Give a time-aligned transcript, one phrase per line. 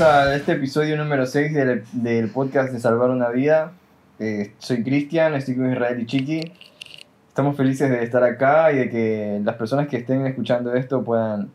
[0.00, 3.72] a este episodio número 6 del, del podcast de Salvar una Vida.
[4.18, 6.52] Eh, soy Cristian, estoy con Israel y Chiqui.
[7.28, 11.50] Estamos felices de estar acá y de que las personas que estén escuchando esto puedan,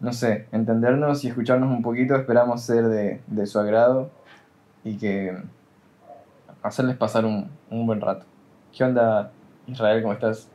[0.00, 2.14] no sé, entendernos y escucharnos un poquito.
[2.14, 4.10] Esperamos ser de, de su agrado
[4.82, 5.34] y que
[6.62, 8.26] hacerles pasar un, un buen rato.
[8.76, 9.30] ¿Qué onda,
[9.66, 10.02] Israel?
[10.02, 10.50] ¿Cómo estás?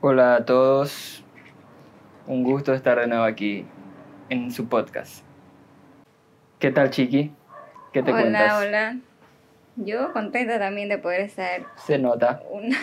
[0.00, 1.22] Hola a todos,
[2.26, 3.66] un gusto estar de nuevo aquí
[4.30, 5.22] en su podcast.
[6.62, 7.32] ¿Qué tal, Chiqui?
[7.92, 8.52] ¿Qué te hola, cuentas?
[8.62, 8.96] hola.
[9.74, 12.40] Yo contenta también de poder estar Se nota.
[12.52, 12.78] una,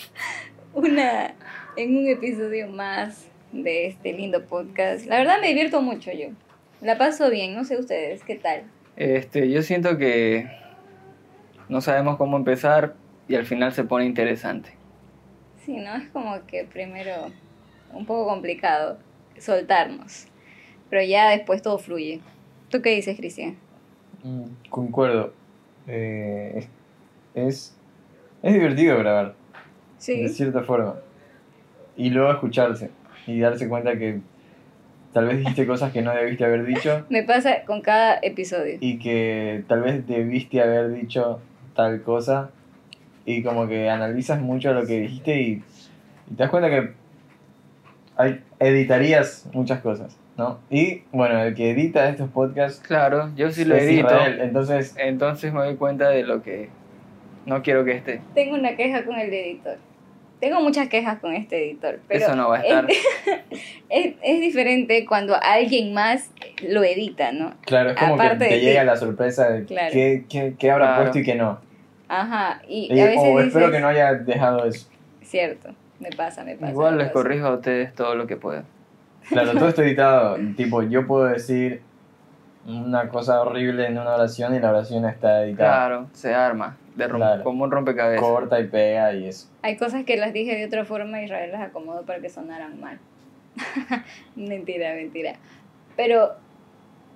[0.72, 1.34] una
[1.76, 5.04] en un episodio más de este lindo podcast.
[5.04, 6.28] La verdad me divierto mucho yo.
[6.80, 8.62] La paso bien, no sé ustedes, ¿qué tal?
[8.96, 10.50] Este, yo siento que
[11.68, 12.94] no sabemos cómo empezar
[13.28, 14.70] y al final se pone interesante.
[15.66, 15.96] Sí, ¿no?
[15.96, 17.30] Es como que primero
[17.92, 18.98] un poco complicado
[19.36, 20.28] soltarnos,
[20.88, 22.22] pero ya después todo fluye.
[22.72, 23.56] ¿Tú qué dices, Cristian?
[24.24, 25.34] Mm, Concuerdo.
[25.86, 26.66] Eh,
[27.34, 27.76] es,
[28.42, 29.34] es, divertido grabar,
[29.98, 30.22] Sí.
[30.22, 30.96] de cierta forma.
[31.96, 32.90] Y luego escucharse
[33.26, 34.20] y darse cuenta que
[35.12, 38.78] tal vez dijiste cosas que no debiste haber dicho Me pasa con cada episodio.
[38.80, 41.40] y que tal vez debiste haber dicho
[41.76, 42.50] tal cosa
[43.26, 45.62] y como que analizas mucho lo que dijiste y,
[46.30, 46.92] y te das cuenta que
[48.16, 50.58] hay, editarías muchas cosas, ¿no?
[50.70, 55.52] Y bueno, el que edita estos podcasts Claro, yo sí lo edito, Israel, entonces entonces
[55.52, 56.68] me doy cuenta de lo que
[57.46, 58.20] no quiero que esté.
[58.34, 59.76] Tengo una queja con el editor.
[60.40, 62.86] Tengo muchas quejas con este editor, pero Eso no va a estar.
[62.90, 62.98] Es,
[63.90, 66.30] es, es diferente cuando alguien más
[66.68, 67.54] lo edita, ¿no?
[67.64, 69.90] claro, es como Aparte que te llega la sorpresa de Claro.
[69.92, 71.02] qué, qué- qué habrá Claro.
[71.02, 71.60] puesto y qué no.
[72.08, 74.88] Ajá, y Y- a veces o espero que no haya dejado eso.
[75.22, 76.72] Cierto, me pasa, me pasa.
[76.72, 77.12] Igual me les pasa.
[77.14, 78.64] corrijo a ustedes todo lo que pueda.
[79.28, 80.36] Claro, todo está editado.
[80.56, 81.82] tipo, yo puedo decir
[82.66, 85.70] una cosa horrible en una oración y la oración está editada.
[85.88, 87.44] Claro, se arma, de rom- Claro.
[87.44, 88.20] como un rompecabezas.
[88.24, 89.48] Corta y pega y eso.
[89.62, 92.78] Hay cosas que las dije de otra forma y Israel las acomodó para que sonaran
[92.80, 92.98] mal.
[94.36, 95.34] mentira, mentira.
[95.96, 96.32] Pero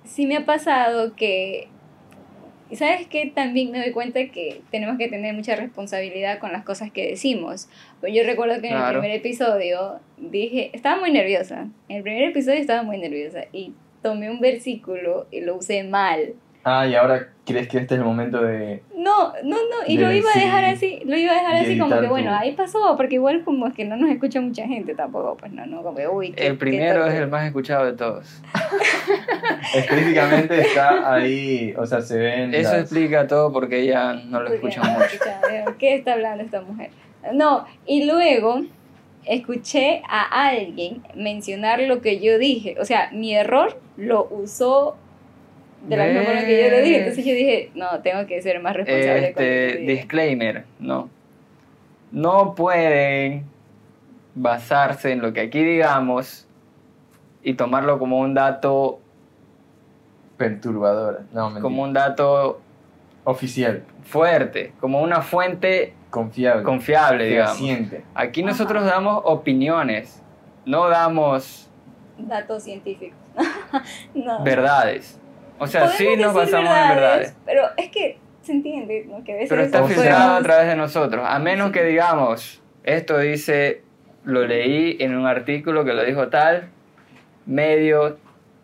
[0.03, 1.69] sí me ha pasado que...
[2.69, 3.31] ¿Y sabes qué?
[3.33, 7.69] También me doy cuenta que tenemos que tener mucha responsabilidad con las cosas que decimos.
[8.01, 8.99] Pues yo recuerdo que en el Claro.
[8.99, 11.67] primer episodio dije, estaba muy nerviosa.
[11.87, 16.33] En el primer episodio estaba muy nerviosa y tomé un versículo y lo usé mal.
[16.69, 18.83] Ah, y ahora crees que este es el momento de.
[18.93, 21.77] No, no, no, y De lo iba a dejar así, lo iba a dejar así
[21.79, 24.93] como que bueno, ahí pasó, porque igual como es que no nos escucha mucha gente
[24.95, 27.85] tampoco, pues no, no, como que uy, qué- El qué primero es el más escuchado
[27.85, 28.41] de todos.
[29.73, 32.53] Específicamente está ahí, o sea, se ven.
[32.53, 35.05] Eso las- explica todo porque ella no lo escucha mucho.
[35.49, 36.89] eh, ¿Qué está hablando esta mujer?
[37.33, 38.61] No, y luego
[39.25, 44.95] escuché a alguien mencionar lo que yo dije, o sea, mi error lo usó
[45.87, 48.59] de la misma forma que yo lo dije, entonces yo dije, no, tengo que ser
[48.61, 51.09] más responsable Este disclaimer, no.
[52.11, 53.45] No pueden
[54.35, 56.47] basarse en lo que aquí digamos
[57.43, 58.99] y tomarlo como un dato,
[60.37, 61.21] Perturbadora.
[61.33, 62.61] No, como un dato
[63.23, 63.83] Oficial.
[64.03, 66.63] fuerte, como una fuente Confiable.
[66.63, 67.61] confiable, digamos.
[68.13, 68.51] Aquí Ajá.
[68.51, 70.21] nosotros damos opiniones,
[70.65, 71.69] no damos
[72.17, 73.17] Datos científicos.
[74.15, 74.43] no.
[74.43, 75.19] verdades.
[75.59, 77.35] O sea, sí nos basamos en verdades.
[77.45, 79.23] Pero es que se entiende, ¿no?
[79.23, 81.25] Que a veces Pero está filtrado a través de nosotros.
[81.27, 83.81] A menos que digamos, esto dice,
[84.23, 86.69] lo leí en un artículo que lo dijo tal,
[87.45, 88.17] medio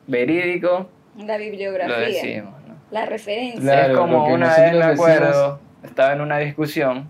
[0.07, 2.53] verídico, la lo bibliografía, decimos.
[2.67, 2.75] ¿no?
[2.91, 3.61] la referencia.
[3.61, 7.09] Claro, es como lo una vez me acuerdo, estaba en una discusión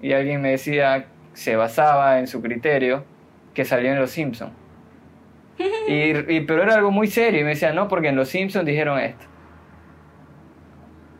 [0.00, 3.04] y alguien me decía, se basaba en su criterio,
[3.52, 4.52] que salió en Los Simpsons.
[5.88, 8.64] Y, y- pero era algo muy serio y me decía, no, porque en Los Simpsons
[8.66, 9.24] dijeron esto.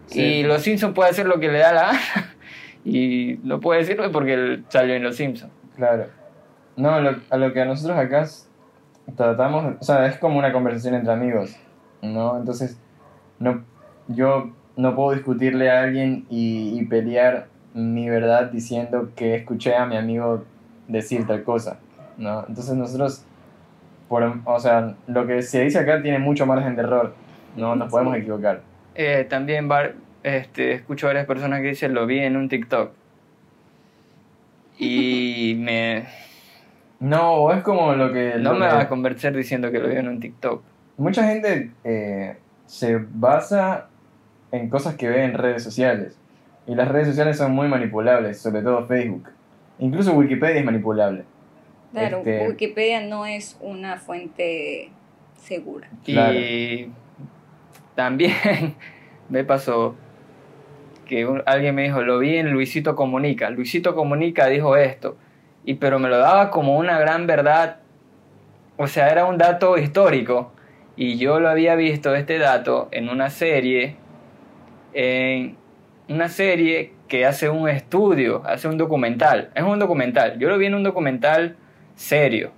[0.06, 0.20] Sí.
[0.20, 2.00] Y Los Simpsons puede hacer lo que le da la gana
[2.84, 5.52] y no puede decirlo porque él salió en Los Simpsons.
[5.76, 6.06] Claro.
[6.76, 8.26] No, lo- a lo que a nosotros acá
[9.16, 11.56] tratamos, o sea, es como una conversación entre amigos,
[12.02, 12.36] ¿no?
[12.38, 12.78] Entonces,
[13.38, 13.64] no,
[14.08, 19.86] yo no puedo discutirle a alguien y, y pelear mi verdad diciendo que escuché a
[19.86, 20.44] mi amigo
[20.88, 21.78] decir tal cosa,
[22.16, 22.44] ¿no?
[22.48, 23.24] Entonces nosotros,
[24.12, 27.14] por, o sea, lo que se dice acá tiene mucho margen de error,
[27.56, 28.60] no nos podemos equivocar.
[28.94, 32.90] Eh, también var- este, escucho varias personas que dicen, lo vi en un TikTok.
[34.78, 36.04] Y me,
[37.00, 38.34] No, es como lo que...
[38.38, 40.62] no lo me va a convencer diciendo que lo vi en un TikTok.
[40.98, 42.36] Mucha gente eh,
[42.66, 43.86] se basa
[44.50, 46.18] en cosas que ve en redes sociales.
[46.66, 49.30] Y las redes sociales son muy manipulables, sobre todo Facebook.
[49.78, 51.24] Incluso Wikipedia es manipulable.
[51.92, 54.90] Claro, Este- Wikipedia no es una fuente
[55.36, 55.88] segura.
[56.04, 56.34] Claro.
[56.38, 56.90] Y
[57.94, 58.32] también
[59.28, 59.94] me pasó
[61.06, 63.50] que un- alguien me dijo, lo vi en Luisito Comunica.
[63.50, 65.16] Luisito Comunica dijo esto,
[65.64, 67.78] y pero me lo daba como una gran verdad.
[68.78, 70.52] O sea, era un dato histórico.
[70.96, 73.96] Y yo lo había visto, este dato, en una serie,
[74.94, 75.56] en
[76.08, 79.50] una serie que hace un estudio, hace un documental.
[79.54, 80.38] Es un documental.
[80.38, 81.56] Yo lo vi en un documental
[81.94, 82.52] serio,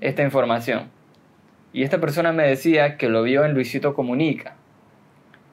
[0.00, 0.90] esta información.
[1.72, 4.54] Y esta persona me decía que lo vio en Luisito Comunica.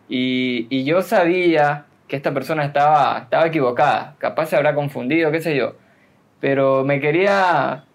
[0.08, 4.16] Y, y yo sabía que esta persona estaba, estaba equivocada.
[4.20, 5.76] Capaz se habrá confundido, qué sé yo.
[6.40, 7.86] Pero me quería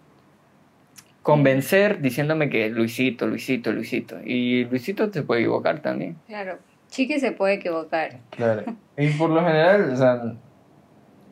[1.23, 4.17] convencer diciéndome que Luisito, Luisito, Luisito.
[4.25, 6.17] Y Luisito se puede equivocar también.
[6.27, 6.59] Claro,
[6.89, 8.19] Chiqui se puede equivocar.
[8.31, 8.65] Claro.
[8.97, 10.23] Y por lo general, o sea,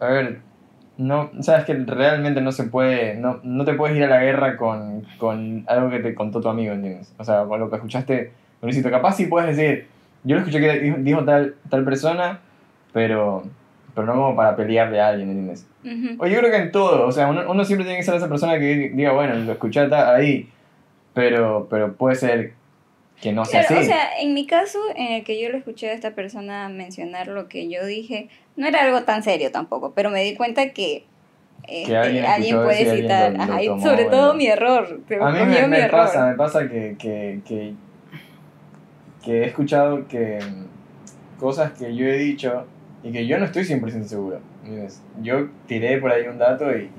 [0.00, 0.40] a ver,
[0.98, 4.56] no, sabes que realmente no se puede, no, no te puedes ir a la guerra
[4.56, 7.12] con, con algo que te contó tu amigo, ¿entiendes?
[7.18, 8.32] O sea, con lo que escuchaste,
[8.62, 9.86] Luisito, capaz sí puedes decir,
[10.24, 12.40] yo lo escuché que dijo, dijo tal, tal persona,
[12.92, 13.44] pero,
[13.94, 15.66] pero no como para pelearle a alguien, ¿entiendes?
[15.84, 16.24] Ujú.
[16.24, 18.28] O yo creo que en todo, o sea, uno, uno siempre tiene que ser esa
[18.28, 20.48] persona que diga, bueno, lo escuché ahí,
[21.12, 22.54] pero, pero puede ser
[23.20, 23.74] que no sea así.
[23.74, 27.28] o sea, en mi caso, en el que yo lo escuché a esta persona mencionar
[27.28, 31.04] lo que yo dije, no era algo tan serio tampoco, pero me di cuenta que,
[31.66, 35.00] este, alguien alguien, puede alguien citar, lo- lo ajá, y tomó, sobre todo mi error,
[35.20, 35.90] A mí me, error.
[35.90, 37.74] pasa, me pasa que, que, que,
[39.24, 40.38] que he escuchado que
[41.38, 42.64] cosas que yo he dicho
[43.02, 44.40] y que yo no estoy 100% seguro.
[45.22, 46.90] Yo tiré por ahí un dato y,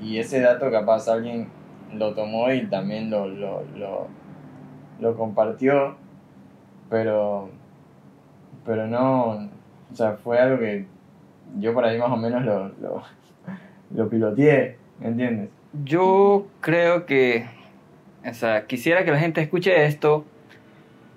[0.00, 1.48] y, y ese dato capaz alguien
[1.94, 3.62] lo tomó y también lo, lo,
[5.02, 5.96] lo, compartió,
[6.88, 7.50] pero,
[8.64, 9.48] pero no,
[9.92, 10.86] o sea, fue algo que
[11.58, 13.02] yo por ahí más o menos lo, lo,
[13.94, 15.50] lo piloteé, ¿me entiendes?
[15.84, 17.46] Yo creo que,
[18.24, 20.24] o sea, quisiera que la gente escuche esto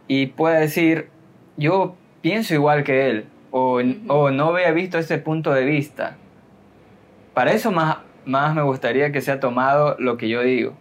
[0.08, 1.10] y pueda decir,
[1.58, 6.18] yo pienso igual que él, o, o no había visto ese punto de vista.
[7.34, 10.74] Para eso más, más me gustaría que sea tomado lo que yo digo.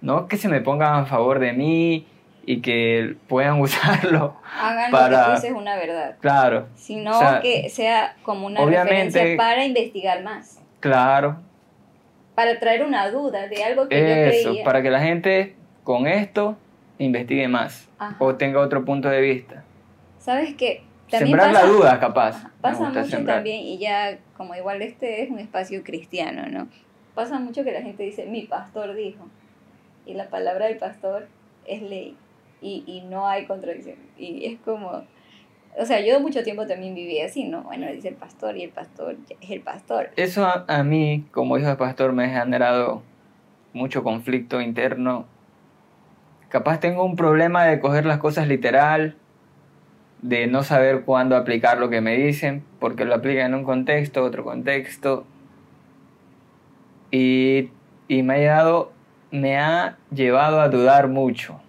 [0.00, 2.06] No que se me pongan a favor de mí
[2.46, 4.36] y que puedan usarlo.
[4.60, 8.46] Hagan lo para- que tú dices una verdad, Claro, sino O sea, que sea como
[8.46, 11.38] una obviamente- referencia para investigar más, claro.
[12.34, 14.64] para traer una duda de algo que yo Eso, creía.
[14.64, 15.54] para que la gente
[15.84, 16.04] con
[16.98, 18.16] investigue más Ajá.
[18.18, 19.64] o tenga otro punto de vista.
[20.18, 20.82] ¿Sabes qué?
[21.10, 22.36] También Sembrar pasa- la duda, capaz.
[22.36, 23.36] Ajá, Pasa mucho sembrar.
[23.36, 26.68] también, y ya como igual este es un espacio cristiano, ¿no?
[27.14, 29.26] Pasa mucho que la gente dice, mi pastor dijo,
[30.06, 31.28] y la palabra del pastor
[31.66, 32.16] es ley,
[32.64, 33.98] y, y no hay contradicción.
[34.16, 35.04] Y es como,
[35.78, 37.62] o sea, yo mucho tiempo también viví así, ¿no?
[37.62, 40.10] Bueno, dice el pastor, y el pastor es el pastor.
[40.16, 43.02] Eso a, a mí, como hijo de pastor, me ha generado
[43.74, 45.26] mucho conflicto interno.
[46.48, 49.16] Capaz tengo un problema de coger las cosas literal,
[50.22, 54.24] de no saber cuándo aplicar lo que me dicen, porque lo aplican en un contexto,
[54.24, 55.26] otro contexto.
[57.10, 57.68] Y,
[58.08, 58.92] y me ha llevado,
[59.30, 61.60] me ha llevado a dudar mucho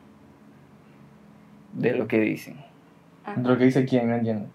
[1.76, 2.58] de lo que dicen.
[3.24, 3.40] Ajá.
[3.42, 4.48] Lo que dice quién, no entiendo.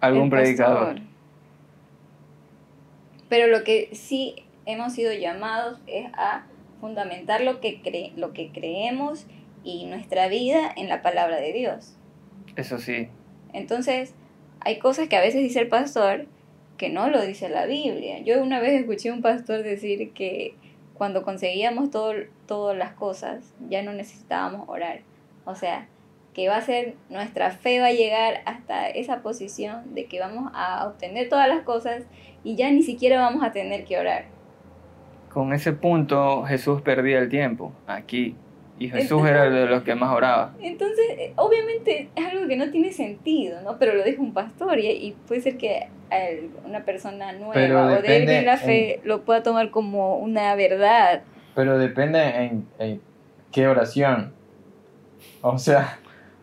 [0.00, 0.94] Algún El predicador.
[0.94, 1.02] pastor.
[3.28, 6.46] Pero lo que sí hemos sido llamados es a
[6.80, 9.26] fundamentar lo que, cre lo que creemos
[9.64, 11.96] y nuestra vida en la palabra de Dios.
[12.56, 13.08] Eso sí.
[13.52, 14.14] Entonces,
[14.60, 16.26] hay cosas que a veces dice el pastor
[16.76, 18.20] que no lo dice la Biblia.
[18.20, 20.54] Yo una vez escuché a un pastor decir que
[20.94, 22.12] cuando conseguíamos todo,
[22.46, 25.00] todas las cosas, ya no necesitábamos orar.
[25.44, 25.88] O sea,
[26.34, 30.50] que va a ser, nuestra fe va a llegar hasta esa posición de que vamos
[30.54, 32.04] a obtener todas las cosas
[32.42, 34.24] y ya ni siquiera vamos a tener que orar.
[35.30, 38.36] Con ese punto Jesús perdía el tiempo aquí.
[38.78, 40.54] Y Jesús era de los que más oraba.
[40.60, 43.78] Entonces, eh, obviamente es algo que no tiene sentido, ¿no?
[43.78, 45.88] Pero lo dijo un pastor y, y puede ser que
[46.64, 50.54] una persona nueva Pero o débil depende en la fe lo pueda tomar como una
[50.56, 51.22] verdad.
[51.54, 53.00] Pero depende en, en
[53.52, 54.32] qué oración.
[55.42, 55.98] O sea,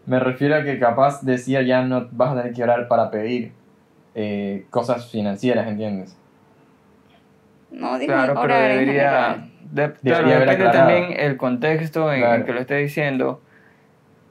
[0.09, 3.51] me refiero a que capaz decía ya no vas a tener que orar para pedir
[4.15, 6.17] eh, cosas financieras, ¿entiendes?
[7.71, 12.35] No dijo Claro, pero orar en debería, de- claro, depende también el contexto en, Claro.
[12.35, 13.41] el que lo esté diciendo.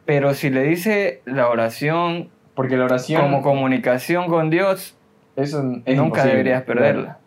[0.05, 3.23] Pero si le dice la oración Porque la oración...
[3.23, 4.97] como comunicación con Dios,
[5.37, 6.81] eso es nunca deberías claro.
[6.81, 7.19] perderla.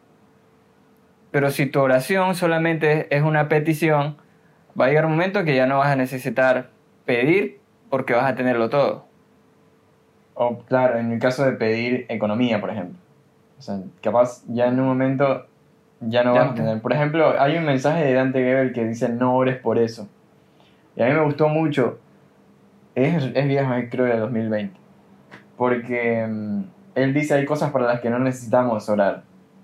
[1.32, 4.18] Pero si tu oración solamente es una petición,
[4.80, 6.72] va a llegar un momento que ya no vas a necesitar
[7.06, 7.61] pedir
[7.92, 9.06] porque vas a tenerlo todo.
[10.34, 12.98] O claro, en el caso de pedir economía, por ejemplo.
[13.60, 15.46] O sea, capaz ya en un momento
[16.00, 16.82] ya no Ya vas a tener.
[16.82, 20.08] Por ejemplo, hay un mensaje de Dante Gebel que dice no ores por eso.
[20.96, 22.00] Y a mí me gustó mucho
[22.96, 24.76] es, es viejo, creo de 2020.
[25.58, 26.62] Porque mm,
[26.96, 29.24] él dice hay cosas para las que no necesitamos orar.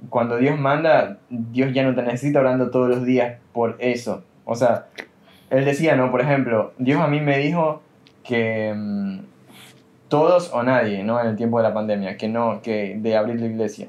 [0.10, 4.24] Cuando Dios manda, Dios ya no te necesita orando todos los días por eso.
[4.46, 4.86] O sea,
[5.50, 6.12] él decía, ¿no?
[6.12, 7.82] Por ejemplo, Dios a mí me dijo
[8.28, 9.20] que mm,
[10.10, 11.20] todos o nadie, ¿no?
[11.20, 13.88] En el tiempo de la pandemia, que no, que de abrir la iglesia,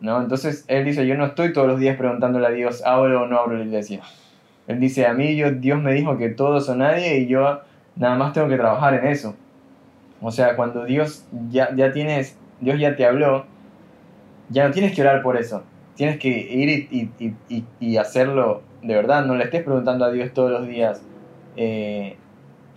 [0.00, 0.20] ¿no?
[0.20, 3.38] Entonces él dice, yo no estoy todos los días preguntándole a Dios, ¿abro o no
[3.38, 4.00] abro la iglesia?
[4.66, 7.60] Él dice, a mí yo, Dios me dijo que todos o nadie y yo
[7.96, 9.34] nada más tengo que trabajar en eso.
[10.20, 13.46] O sea, cuando Dios ya, ya tienes, Dios ya te habló,
[14.50, 15.62] ya no tienes que orar por eso.
[15.94, 19.24] Tienes que ir y, y, y, y hacerlo de verdad.
[19.24, 21.02] No le estés preguntando a Dios todos los días
[21.56, 22.16] eh,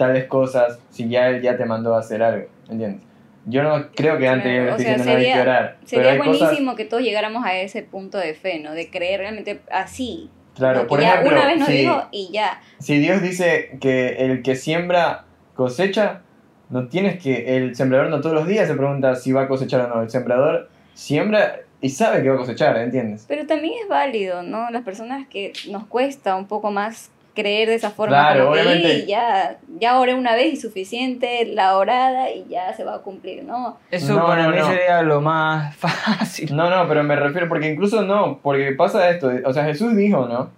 [0.05, 2.47] tales cosas si ya Él ya te mandó a hacer algo.
[2.69, 3.01] ¿Entiendes?
[3.45, 5.41] Yo no creo que antes Claro, le o esté sea, diciendo no hay sería- que
[5.41, 5.75] orar.
[5.77, 6.75] pero Sería hay buenísimo cosas.
[6.75, 8.73] que todos llegáramos a ese punto de fe, ¿no?
[8.73, 10.29] De creer realmente así.
[10.55, 12.61] Claro, por ya ejemplo, una vez nos si, dijo y ya.
[12.79, 15.23] si Dios dice que el que siembra
[15.55, 16.21] cosecha,
[16.69, 17.57] no tienes que.
[17.57, 20.01] El sembrador no todos los días se pregunta si va a cosechar o no.
[20.01, 23.25] El sembrador siembra y sabe que va a cosechar, ¿entiendes?
[23.27, 24.69] Pero también es válido, ¿no?
[24.71, 28.15] Las personas que nos cuesta un poco más creer de esa forma.
[28.17, 28.91] Claro, como obviamente.
[28.91, 32.99] "Ey, ya, ya oré una vez y suficiente, la orada y ya se va a
[32.99, 33.77] cumplir, ¿no?
[33.89, 34.67] Eso No, para no, mí no.
[34.67, 36.55] sería lo más fácil.
[36.55, 40.27] No, no, pero me refiero, porque incluso no, porque pasa esto, o sea, Jesús dijo,
[40.27, 40.49] ¿no?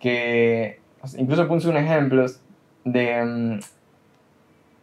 [0.00, 0.80] Que,
[1.18, 2.26] incluso puso un ejemplo
[2.84, 3.60] de mm,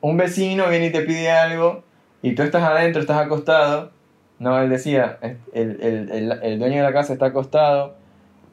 [0.02, 1.84] un vecino viene y te pide algo
[2.24, 3.92] y tú estás adentro, estás acostado,
[4.40, 7.96] no, él decía, el, el, el, el dueño de la casa está acostado,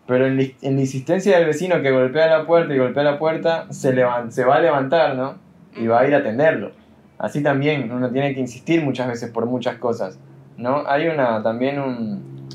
[0.09, 3.19] pero en, la- en la insistencia del vecino que golpea la puerta y golpea la
[3.19, 3.95] puerta, se,
[4.31, 5.37] se va a levantar, ¿no?
[5.77, 6.73] Y va a ir a atenderlo.
[7.19, 10.19] Así también uno tiene que insistir muchas veces por muchas cosas,
[10.57, 10.83] ¿no?
[10.89, 12.49] Hay una también un,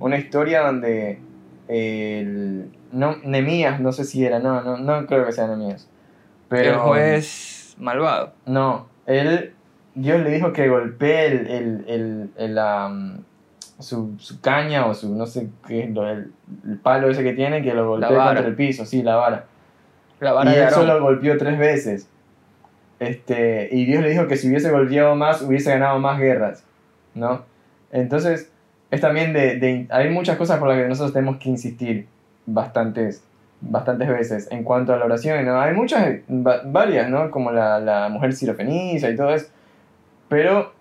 [0.00, 1.20] una historia donde
[1.68, 5.88] el, no, Nemías, no sé si era, no, no, no creo que sea Nemías.
[6.48, 8.32] Pero el juez malvado.
[8.46, 9.52] no, él,
[9.94, 11.46] Dios le dijo que golpee el,
[11.88, 12.58] el, el,
[13.78, 16.32] su, su caña o su, no sé qué lo- el,
[16.66, 18.26] el palo ese que tiene, que lo golpee vara.
[18.34, 19.44] contra el piso, sí, la vara.
[20.20, 20.80] La vara y de Aarón.
[20.80, 22.08] solo golpeó tres veces.
[22.98, 26.64] Este, y Dios le dijo que si hubiese golpeado más, hubiese ganado más guerras,
[27.14, 27.42] ¿no?
[27.92, 28.50] Entonces,
[28.90, 32.06] es también de, de- hay muchas cosas por las que nosotros tenemos que insistir
[32.46, 33.22] bastantes,
[33.60, 35.60] bastantes veces en cuanto a la oración, ¿no?
[35.60, 37.30] Hay muchas, va- varias, ¿no?
[37.30, 39.48] Como la, la mujer sirofenicia y todo eso.
[40.28, 40.72] Pero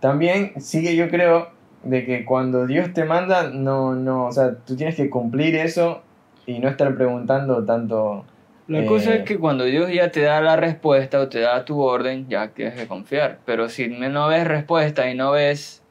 [0.00, 1.48] también sigue, yo creo,
[1.84, 6.02] de que cuando Dios te manda, no, no, o sea, tú tienes que cumplir eso
[6.46, 8.24] y no estar preguntando tanto.
[8.66, 11.64] La Eh, cosa es que cuando Dios ya te da la respuesta o te da
[11.66, 13.38] tu orden, ya tienes que confiar.
[13.44, 15.82] Pero si no ves respuesta y no ves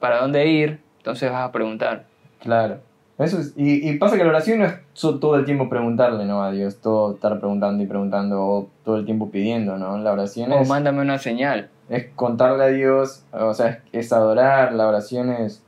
[0.00, 2.06] para dónde ir, entonces vas a preguntar.
[2.40, 2.78] Claro.
[3.18, 6.42] Eso es- y, y pasa que la oración no es todo el tiempo preguntarle, ¿no?
[6.42, 9.98] A Dios, todo estar preguntando y preguntando, o todo el tiempo pidiendo, ¿no?
[9.98, 11.68] La oración O es, mándame una señal.
[11.88, 15.62] Es contarle a Dios, o sea, es, es adorar, la oración es,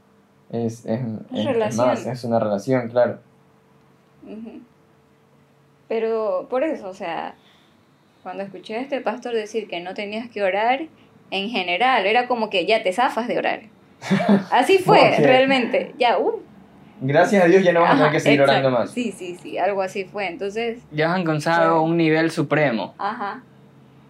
[0.51, 1.87] es, es, es- es relación.
[1.87, 3.19] más, es una relación, claro.
[5.89, 7.35] Pero por eso, o sea,
[8.23, 10.83] cuando escuché a este pastor decir que no tenías que orar,
[11.31, 13.61] en general, era como que ya te zafas de orar.
[14.51, 15.95] Así fue, realmente.
[15.99, 16.41] Ya, uh.
[17.03, 18.61] Gracias a Dios ya no vamos a tener que seguir exacto.
[18.69, 18.91] orando más.
[18.91, 20.27] Sí, sí, sí, algo así fue.
[20.27, 21.91] Entonces, Ya has alcanzado Sí.
[21.91, 23.43] un nivel supremo, ajá.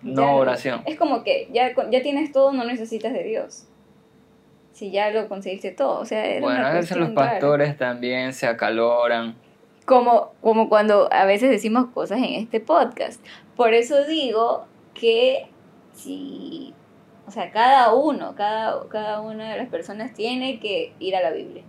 [0.02, 0.82] No Ya oración.
[0.86, 3.66] Es como que ya, ya tienes todo, no necesitas de Dios.
[4.72, 7.32] Si ya lo conseguiste todo, o sea, era Bueno, a veces los rara.
[7.32, 9.34] pastores también se acaloran.
[9.84, 13.22] como, como cuando a veces decimos cosas en este podcast.
[13.56, 15.48] Por eso digo que
[15.92, 16.72] si,
[17.26, 21.30] o sea, cada uno, cada, cada una de las personas tiene que ir a la
[21.30, 21.64] Biblia.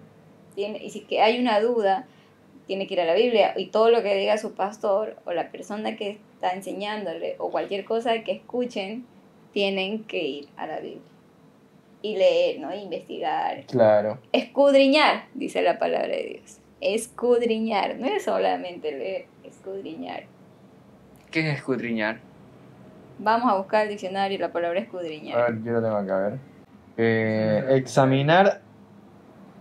[0.56, 2.06] Tiene, y si que hay una duda,
[2.68, 3.54] tiene que ir a la Biblia.
[3.58, 7.86] Y todo lo que diga su pastor o la persona que está enseñándole o cualquier
[7.86, 9.06] cosa que escuchen,
[9.54, 11.02] tienen que ir a la Biblia.
[12.02, 12.74] Y leer, ¿no?
[12.74, 14.18] Investigar, Claro.
[14.32, 16.58] Escudriñar, dice la palabra de Dios.
[16.82, 20.24] Escudriñar, no es solamente leer, escudriñar.
[21.30, 22.20] ¿Qué es escudriñar?
[23.20, 25.54] Vamos a buscar el diccionario la palabra A escudriñar.
[25.54, 26.40] ver, yo lo tengo acá, a ver.
[26.98, 28.62] Eh, examinar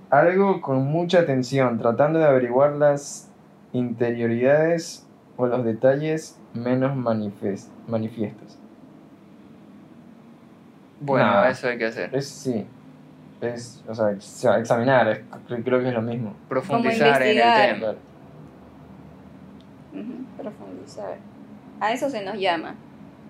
[0.08, 3.30] algo con mucha atención, tratando de averiguar las
[3.74, 5.06] interioridades
[5.36, 8.56] o los detalles menos manifes- manifiestos.
[11.00, 11.48] Bueno, Nah.
[11.48, 12.14] eso hay que hacer.
[12.14, 12.66] Es sí.
[13.40, 16.34] Es, o sea, ex- examinar, es- cre- creo que es lo mismo.
[16.48, 17.78] Profundizar en el tema.
[17.78, 17.98] Claro.
[19.94, 21.16] Ujú, profundizar.
[21.80, 22.74] A eso se nos llama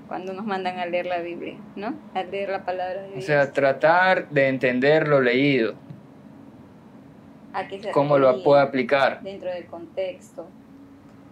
[0.09, 1.95] cuando nos mandan a leer la Biblia, ¿no?
[2.15, 3.25] A leer la palabra de O Dios.
[3.25, 5.75] sea, tratar de entender lo leído,
[7.53, 9.23] ¿A qué se cómo lo puedo aplicar.
[9.23, 10.47] Dentro del contexto.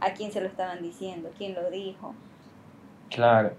[0.01, 1.31] ¿A quién se lo estaban diciendo?
[1.37, 2.15] ¿Quién lo dijo?
[3.11, 3.51] Claro.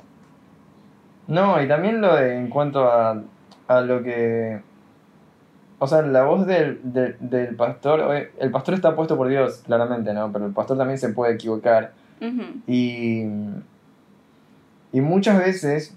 [1.28, 3.22] No, y también lo de en cuanto a,
[3.68, 4.62] a lo que...
[5.82, 9.64] O sea, la voz del, del, del pastor, oye, el pastor está puesto por Dios,
[9.66, 10.32] claramente, ¿no?
[10.32, 11.94] Pero el pastor también se puede equivocar.
[12.68, 13.24] Y,
[14.92, 15.96] y muchas veces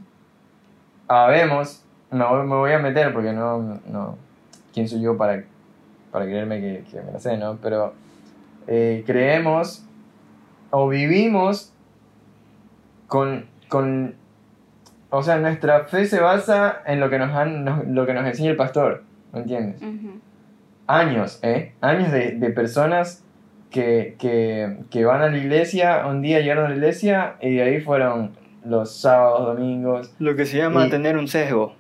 [1.09, 1.83] habemos,
[2.13, 4.17] no me voy a meter porque no, no
[4.73, 5.43] quién soy yo para,
[6.13, 7.57] para creerme que, que me la sé, ¿no?
[7.61, 7.93] Pero
[8.69, 9.85] eh, creemos
[10.73, 11.73] o vivimos
[13.07, 14.15] con, con,
[15.11, 18.27] o sea, nuestra fe se basa en lo que nos, han, nos- lo que nos
[18.27, 19.03] enseña el pastor,
[19.33, 19.81] ¿me entiendes?
[20.87, 21.73] Años, ¿eh?
[21.81, 23.25] Años de, de personas
[23.71, 27.63] que, que, que van a la iglesia, un día llegaron a la iglesia y de
[27.63, 28.33] ahí fueron
[28.65, 30.15] los sábados, domingos.
[30.19, 31.75] Lo que se llama Y- tener un sesgo.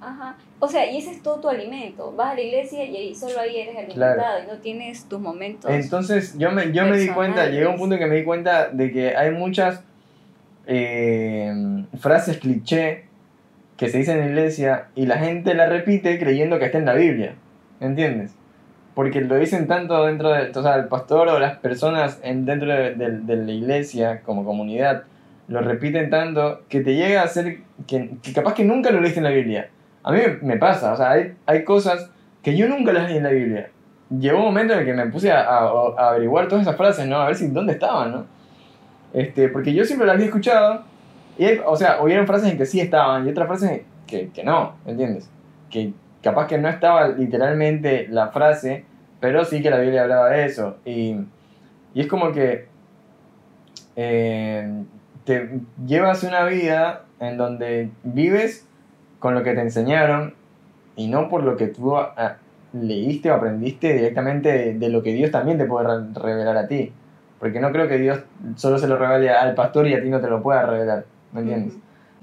[0.00, 0.36] Ajá.
[0.66, 2.12] O sea, y ese es todo tu alimento.
[2.16, 4.44] Vas a la iglesia y ahí solo ahí eres alimentado Claro.
[4.44, 5.70] y no tienes tus momentos.
[5.70, 8.24] Entonces yo me, yo me di cuenta, llegué a un punto en que me di
[8.24, 9.82] cuenta de que hay muchas
[10.66, 11.52] eh,
[11.98, 13.04] frases cliché
[13.76, 16.86] que se dicen en la iglesia y la gente la repite creyendo que está en
[16.86, 17.34] la Biblia,
[17.80, 18.32] ¿entiendes?
[18.94, 22.68] Porque lo dicen tanto dentro de, o sea, el pastor o las personas en, dentro
[22.72, 25.04] de, de- de la iglesia como comunidad
[25.48, 29.20] lo repiten tanto que te llega a ser que, que capaz que nunca lo leíste
[29.20, 29.68] en la Biblia.
[30.06, 32.10] A mí me, pasa, o sea, hay, hay cosas
[32.42, 33.70] que yo nunca las leí en la Biblia.
[34.08, 37.16] Llegó un momento en el que me puse a, a- averiguar todas esas frases, ¿no?
[37.16, 38.26] A ver si dónde estaban, ¿no?
[39.12, 40.82] Este, porque yo siempre las había escuchado
[41.36, 44.76] y, o sea, hubieron frases en que sí estaban y otras frases que, que no,
[44.86, 45.28] ¿entiendes?
[45.70, 48.84] Que capaz que no estaba literalmente la frase,
[49.20, 50.76] pero sí que la Biblia hablaba de eso.
[50.84, 51.16] Y,
[51.94, 52.68] y es como que
[53.96, 54.84] eh,
[55.24, 55.50] te
[55.84, 58.68] llevas una vida en donde vives
[59.18, 60.34] con lo que te enseñaron
[60.96, 62.36] y no por lo que tú ah,
[62.72, 66.92] leíste o aprendiste directamente de, lo que Dios también te puede re- revelar a ti.
[67.38, 68.20] Porque no creo que Dios
[68.56, 71.04] solo se lo revele al pastor y a ti no te lo pueda revelar.
[71.32, 71.74] ¿Me entiendes?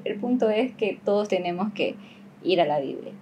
[0.04, 1.96] El punto es que todos tenemos que
[2.44, 3.14] ir a la Biblia.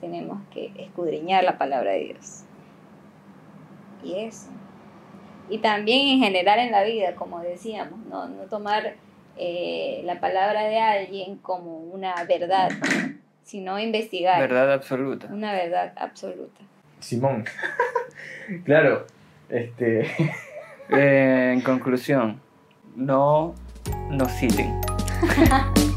[0.00, 2.42] Tenemos que escudriñar la palabra de Dios.
[4.04, 4.48] Y eso.
[5.48, 8.94] Y también en general en la vida, como decíamos, no, no tomar
[9.36, 12.70] eh, la palabra de alguien como una verdad,
[13.42, 15.26] sino investigar Verdad absoluta.
[15.30, 16.60] una verdad absoluta.
[17.00, 17.44] Simón.
[18.64, 19.06] claro.
[19.48, 20.06] Este.
[20.88, 22.40] Eh, en conclusión,
[22.94, 23.56] no
[24.08, 24.80] nos citen.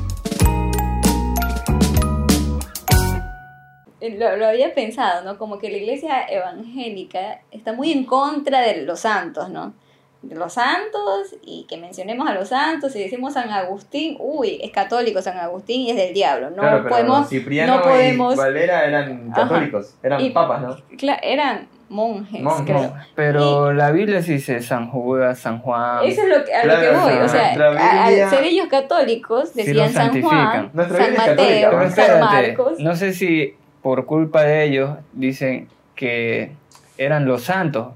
[4.17, 5.37] Lo, lo había pensado, ¿no?
[5.37, 9.73] Como que la iglesia evangélica está muy en contra de los santos, ¿no?
[10.21, 15.21] Los santos y que mencionemos a los santos y decimos San Agustín, uy, es católico
[15.21, 16.49] San Agustín y es del diablo.
[16.49, 19.43] No claro, pero podemos, Cipriano no podemos- y Valera eran Ajá.
[19.43, 20.75] católicos, eran Y- papas, ¿no?
[21.23, 22.65] eran monjes, Monjes.
[22.65, 22.93] creo.
[23.15, 26.03] Pero la Biblia sí dice San Judas, San Juan.
[26.05, 29.53] Eso es lo que, a lo que voy, o sea, Biblia- al ser ellos católicos,
[29.55, 30.21] decían San.
[30.21, 32.79] Juan, Nuestra San Mateo, San espérate, Marcos.
[32.79, 36.51] no sé si por culpa de ellos dicen que
[36.97, 37.93] eran los santos.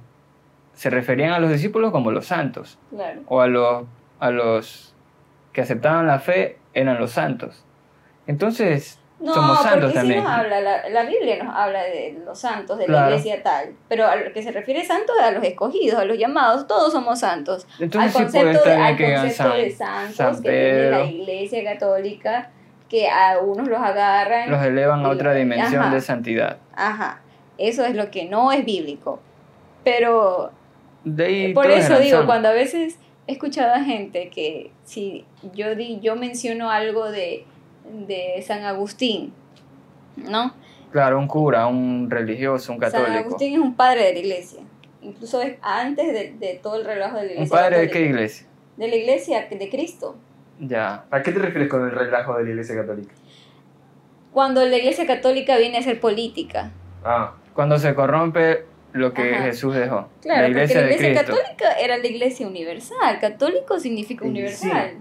[0.74, 2.78] Se referían a los discípulos como los santos.
[2.90, 3.22] Claro.
[3.28, 3.86] O a los,
[4.20, 4.94] a los
[5.52, 7.64] que aceptaban la fe eran los santos.
[8.26, 10.20] Entonces, No, somos santos porque también.
[10.22, 13.74] sí nos habla, la, la Biblia nos habla de los santos, de la iglesia tal,
[13.88, 16.92] pero a lo que se refiere santos es a los escogidos, a los llamados, todos
[16.92, 17.68] somos santos.
[17.80, 20.90] Entonces al sí puede concepto, de, al que concepto San, de santos San que tiene
[20.90, 22.50] la iglesia católica,
[22.90, 24.50] que a unos los agarran.
[24.50, 25.94] los elevan a otra dimensión ajá.
[25.94, 26.58] de santidad.
[26.76, 27.22] Ajá,
[27.58, 29.20] eso es lo que no es bíblico.
[29.84, 30.52] Pero
[31.04, 35.76] De ahí por eso digo, cuando a veces he escuchado a gente que si yo,
[35.76, 37.46] di, yo menciono algo de,
[38.08, 39.34] de San Agustín,
[40.16, 40.54] ¿no?
[40.92, 43.20] Claro, un cura, un religioso, un San católico.
[43.20, 44.62] Agustín es un padre de la iglesia.
[45.02, 47.58] Incluso es antes de, de todo el relajo de la ¿Un iglesia.
[47.58, 48.48] padre de qué iglesia?
[48.78, 50.16] De la iglesia de Cristo.
[50.60, 51.06] Ya.
[51.12, 53.14] ¿A qué te refieres con el relajo de la iglesia católica?
[54.32, 56.72] Cuando la iglesia católica viene a ser política.
[57.04, 59.44] Ah, Cuando se corrompe lo que Ajá.
[59.46, 60.08] Jesús dejó.
[60.22, 61.42] Claro, la iglesia porque la de iglesia Cristo.
[61.42, 63.20] católica era la iglesia universal.
[63.20, 64.92] Católico significa universal.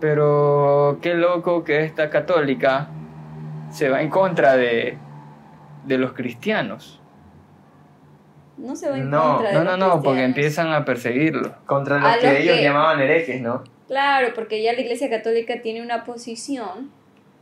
[0.00, 2.88] Pero qué loco que esta católica
[3.70, 4.98] se va en contra de,
[5.86, 7.00] de los cristianos.
[8.56, 11.50] No se va en No, contra de No, los no, no, porque empiezan a perseguirlos.
[11.66, 13.64] contra A los que los ellos que- llamaban herejes, ¿no?
[13.88, 16.90] Claro, porque ya la iglesia católica tiene una posición.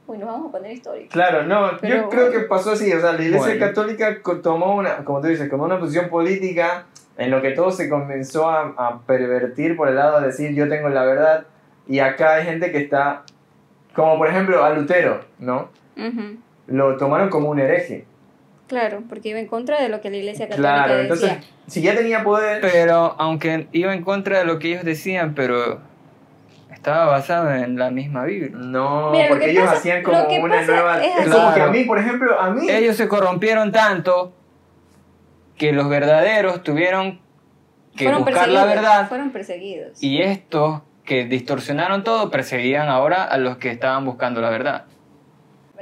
[0.07, 1.13] Uy, nos vamos a poner históricos.
[1.13, 3.67] Claro, no, Pero yo creo que pasó así, o sea, la iglesia Bueno.
[3.67, 6.85] católica tomó una, como tú dices, tomó una posición política
[7.17, 10.69] en lo que todo se comenzó a, a pervertir por el lado de decir yo
[10.69, 11.45] tengo la verdad
[11.87, 13.23] y acá hay gente que está,
[13.95, 15.69] como por ejemplo a Lutero, ¿no?
[15.97, 16.37] Ujú.
[16.67, 18.05] Lo tomaron como un hereje.
[18.69, 21.03] Claro, porque iba en contra de lo que la iglesia católica Claro, decía.
[21.03, 25.35] entonces, si ya tenía poder, Pero aunque iba en contra de lo que ellos decían,
[25.35, 25.79] pero
[26.83, 28.51] estaba basado en la misma Biblia.
[28.55, 31.03] No, Mira, porque que ellos pasa- hacían como una nueva.
[31.03, 32.69] es como que a mí, por ejemplo, a mí.
[32.69, 34.33] Ellos se corrompieron tanto
[35.57, 37.21] que los verdaderos tuvieron
[37.97, 40.03] que fueron buscar la verdad Fueron perseguidos.
[40.03, 44.85] y estos que distorsionaron todo perseguían ahora a los que estaban buscando la verdad.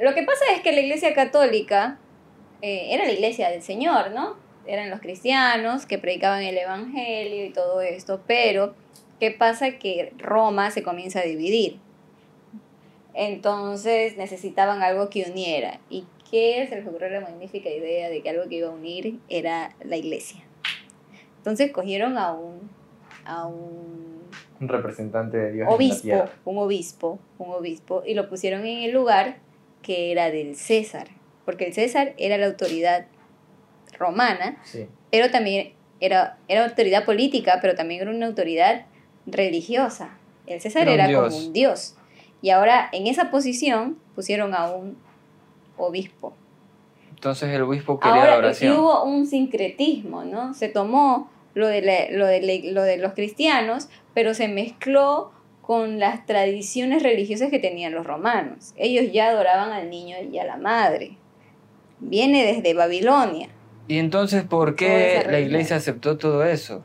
[0.02, 1.98] Lo que pasa es que la iglesia católica
[2.62, 4.36] eh, era la iglesia del Señor, ¿no?
[4.66, 8.74] Eran los cristianos que predicaban el Evangelio y todo esto, pero
[9.20, 9.78] ¿qué pasa?
[9.78, 11.78] Que Roma se comienza a dividir.
[13.14, 15.80] Entonces necesitaban algo que uniera.
[15.90, 19.18] ¿Y qué se les ocurrió la magnífica idea de que algo que iba a unir
[19.28, 20.40] era la iglesia?
[21.38, 22.70] Entonces cogieron a un,
[23.24, 24.22] a un
[24.60, 28.84] Un representante de Dios en la obispo, un obispo, un obispo, y lo pusieron en
[28.84, 29.38] el lugar
[29.82, 31.08] que era del César,
[31.44, 33.06] porque el César era la autoridad
[33.98, 34.86] romana, Sí.
[35.10, 38.84] pero también era, era autoridad política, pero también era una autoridad
[39.32, 40.10] religiosa.
[40.46, 41.94] El César Era como un dios.
[42.42, 44.96] Y ahora en esa posición pusieron a un
[45.76, 46.32] obispo.
[47.10, 48.76] Entonces el obispo quería Ahora, la y oración.
[48.78, 50.54] hubo un sincretismo, ¿no?
[50.54, 55.32] Se tomó lo de, la- lo, de la- lo de los cristianos, pero se mezcló
[55.60, 58.72] con las tradiciones religiosas que tenían los romanos.
[58.76, 61.16] Ellos ya adoraban al niño y a la madre.
[62.00, 63.48] Viene desde Babilonia.
[63.86, 66.82] ¿Y entonces por qué la iglesia aceptó todo eso?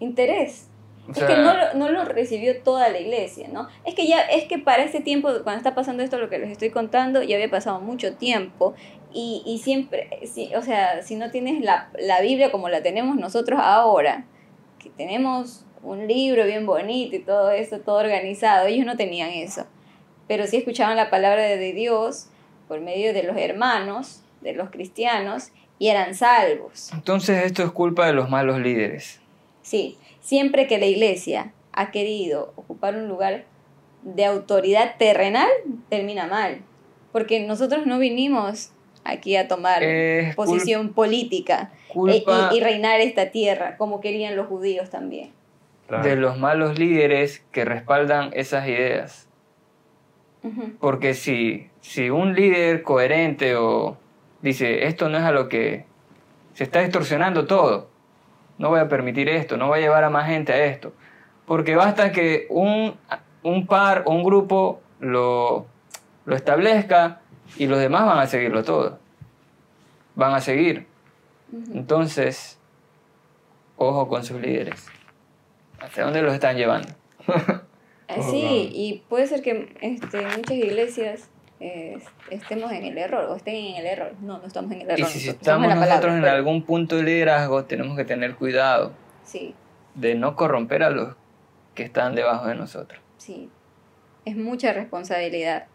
[0.00, 0.68] Interés.
[1.08, 3.68] O es que no, lo- no lo recibió toda la iglesia, ¿no?
[3.84, 6.50] Es que ya, es que para ese tiempo, cuando está pasando esto, lo que les
[6.50, 8.74] estoy contando, ya había pasado mucho tiempo
[9.12, 13.16] y, y siempre, sí, o sea, si no tienes la, la Biblia como la tenemos
[13.16, 14.24] nosotros ahora,
[14.78, 19.66] que tenemos un libro bien bonito y todo eso, todo organizado, ellos no tenían eso,
[20.26, 22.28] pero sí escuchaban la palabra de Dios
[22.66, 26.90] por medio de los hermanos, de los cristianos, y eran salvos.
[26.94, 29.20] entonces esto es culpa de los malos líderes.
[29.62, 33.44] Sí, siempre que la iglesia ha querido ocupar un lugar
[34.02, 35.48] de autoridad terrenal,
[35.90, 36.60] termina mal.
[37.12, 38.70] Porque nosotros no vinimos
[39.04, 41.72] aquí a tomar cul- posición política
[42.14, 45.30] e- y, y reinar esta tierra, como querían los judíos también.
[46.02, 49.28] De los malos líderes que respaldan esas ideas.
[50.80, 53.96] Porque si, si un líder coherente o
[54.42, 55.84] dice, esto no es a lo que
[56.54, 57.88] se está distorsionando todo,
[58.58, 60.92] no voy a permitir esto, no voy a llevar a más gente a esto.
[61.46, 62.94] Porque basta que un,
[63.42, 65.66] un par o un grupo lo,
[66.24, 67.20] lo establezca
[67.56, 68.98] y los demás van a seguirlo todo.
[70.14, 70.86] Van a seguir.
[71.72, 72.58] Entonces,
[73.76, 74.86] ojo con sus líderes.
[75.80, 76.88] ¿Hacia dónde los están llevando?
[78.06, 81.98] Eh, sí, y puede ser que este, muchas iglesias eh,
[82.30, 84.12] estemos en el error o estén en el error.
[84.20, 85.00] No, no estamos en el error.
[85.00, 88.34] Y si estamos en nosotros palabra, en pero- algún punto de liderazgo, tenemos que tener
[88.34, 88.92] cuidado
[89.24, 89.54] Sí,
[89.94, 91.14] de no corromper a los
[91.74, 93.00] que están debajo de nosotros.
[93.18, 93.48] Sí,
[94.24, 95.66] es mucha responsabilidad,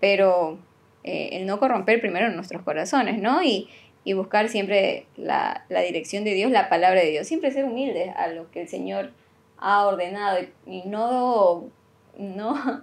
[0.00, 0.58] pero
[1.04, 3.42] eh, el no corromper primero nuestros corazones, ¿no?
[3.42, 3.68] Y,
[4.04, 8.14] y buscar siempre la, la dirección de Dios, la palabra de Dios, siempre ser humildes
[8.16, 9.12] a lo que el Señor
[9.58, 11.70] ha ordenado y, y no,
[12.18, 12.82] no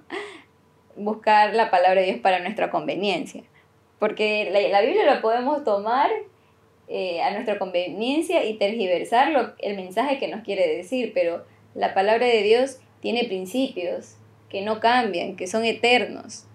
[0.95, 3.43] buscar la palabra de Dios para nuestra conveniencia,
[3.99, 6.09] porque la, la Biblia la podemos tomar
[6.89, 12.25] eh, a nuestra conveniencia y tergiversar el mensaje que nos quiere decir, pero la palabra
[12.25, 14.17] de Dios tiene principios
[14.49, 16.45] que no cambian, que son eternos.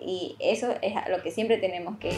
[0.00, 2.10] Y eso es lo que siempre tenemos que...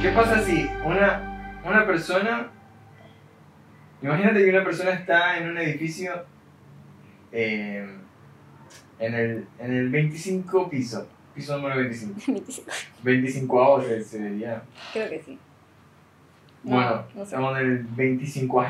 [0.00, 2.52] ¿Qué pasa si una, una persona,
[4.02, 6.24] imagínate que una persona está en un edificio
[7.32, 7.86] eh,
[8.98, 12.20] en, el, en el 25 piso, piso número 25,
[13.02, 14.62] 25 se, se diría.
[14.92, 15.38] Creo que sí.
[16.64, 17.22] No, Bueno, no sé.
[17.22, 18.64] estamos en el 25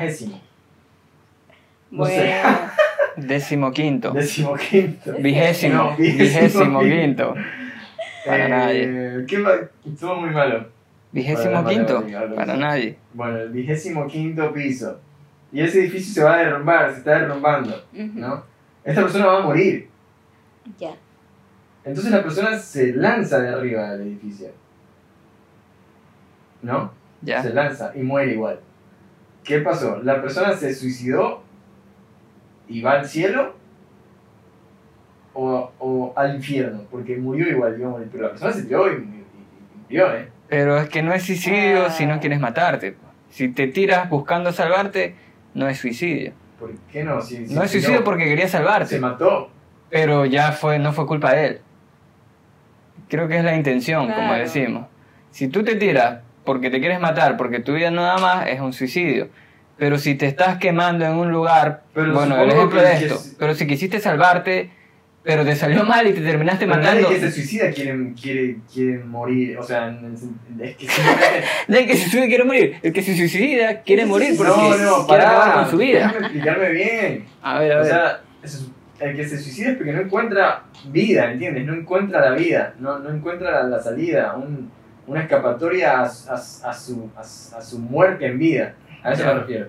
[1.91, 2.33] no sé.
[3.17, 4.11] Décimo quinto.
[4.11, 5.13] décimo quinto.
[5.19, 5.73] Vigésimo.
[5.91, 7.33] No, vigésimo quinto.
[8.25, 8.83] Para nadie.
[8.85, 9.51] Eh, ¿qué ma-
[9.85, 10.67] Estuvo muy malo.
[11.11, 12.05] Vigésimo Para quinto.
[12.35, 12.97] Para nadie.
[13.13, 14.99] Bueno, el vigésimo quinto piso.
[15.51, 18.43] Y ese edificio se va a derrumbar, se está derrumbando, ¿no?
[18.83, 19.89] Esta persona va a morir.
[20.79, 20.91] ya.
[21.85, 24.49] Entonces la persona se lanza de arriba del edificio.
[26.61, 26.91] ¿No?
[27.21, 27.41] Ya.
[27.41, 28.59] Se lanza y muere igual.
[29.43, 30.01] ¿Qué pasó?
[30.03, 31.43] ¿La persona se suicidó
[32.67, 33.55] y va al cielo?
[35.33, 38.09] O, o al infierno, porque murió igual, iba a morir.
[38.11, 40.29] Pero la persona se tiró y, y- y murió, ¿eh?
[40.49, 41.89] Pero es que no es suicidio Ah.
[41.91, 42.97] si no quieres matarte.
[43.29, 45.15] Si te tiras buscando salvarte,
[45.53, 46.33] no es suicidio.
[46.59, 47.21] ¿Por qué no?
[47.21, 48.99] Si, si No es se suicidio porque quería se salvarte.
[48.99, 49.49] mató.
[49.89, 51.61] Pero ya fue, no fue culpa de él.
[53.09, 54.87] Creo que es la intención, como decimos.
[55.31, 58.59] Si tú te tiras porque te quieres matar, porque tu vida no da más, es
[58.59, 59.29] un suicidio.
[59.77, 63.35] Pero si te estás quemando en un lugar, Pero bueno, el ejemplo de esto, es-
[63.37, 64.71] pero si quisiste salvarte,
[65.27, 68.57] pero te salió mal y te terminaste Pero matando, nadie que se suicida quiere, quiere,
[68.73, 69.93] quiere morir, o sea,
[70.61, 70.87] es que
[71.67, 75.05] el que se suicida quiere morir, el que se suicida quiere morir porque no, no,
[75.05, 75.97] quiere pará, acabar con su vida.
[75.99, 77.25] déjame explicarme bien.
[77.41, 77.87] A ver, a O ver.
[77.89, 78.67] sea, es-
[79.01, 81.65] el que se suicida es porque no encuentra vida, ¿entiendes?
[81.65, 84.71] No encuentra la vida, no, no encuentra la, la salida, un-
[85.07, 88.75] una escapatoria a, a- a su, a, su muerte en vida.
[89.03, 89.67] A eso me refiero.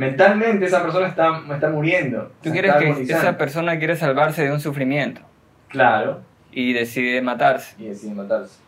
[0.00, 2.32] Mentalmente esa persona está, está muriendo.
[2.42, 3.22] Tú quieres que agonizando.
[3.22, 5.20] esa persona quiere salvarse de un sufrimiento
[5.68, 7.74] Claro, y decide matarse.
[7.78, 8.58] y decide matarse.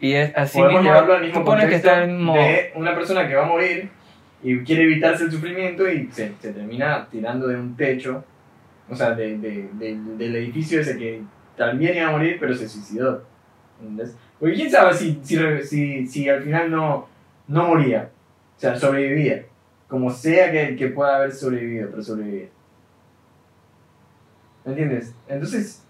[0.00, 2.34] Y es así Podemos mismo, llevarlo al mismo pones que contexto está el mismo...
[2.34, 3.90] de una persona que va a morir
[4.42, 8.24] y quiere evitarse el sufrimiento y se, se termina tirando de un techo,
[8.90, 11.22] o sea, de, de- de- del edificio ese que
[11.56, 13.22] también iba a morir, pero se suicidó.
[13.80, 14.16] ¿entendés?
[14.38, 17.08] Porque quién sabe si, si, si, si al final no,
[17.48, 18.10] no moría,
[18.56, 19.44] o sea, sobrevivía,
[19.88, 22.48] como sea que, que pueda haber sobrevivido, pero sobrevivía.
[24.64, 25.14] ¿Me entiendes?
[25.28, 25.84] Entonces,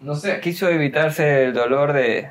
[0.00, 0.40] no sé.
[0.40, 2.30] quiso evitarse el dolor de...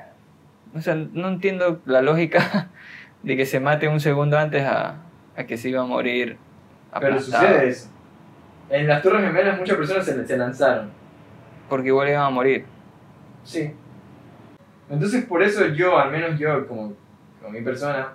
[0.76, 2.70] O sea, no entiendo la lógica
[3.24, 4.98] de que se mate un segundo antes a,
[5.36, 6.38] a que se iba a morir.
[7.00, 7.48] Pero aplastado.
[7.48, 7.90] sucede eso.
[8.70, 10.92] En las Torres Gemelas muchas personas se, se lanzaron.
[11.68, 12.66] Porque igual iban a morir.
[13.44, 13.72] Sí.
[14.90, 16.94] Entonces por eso yo, al menos yo, como,
[17.42, 18.14] como mi persona,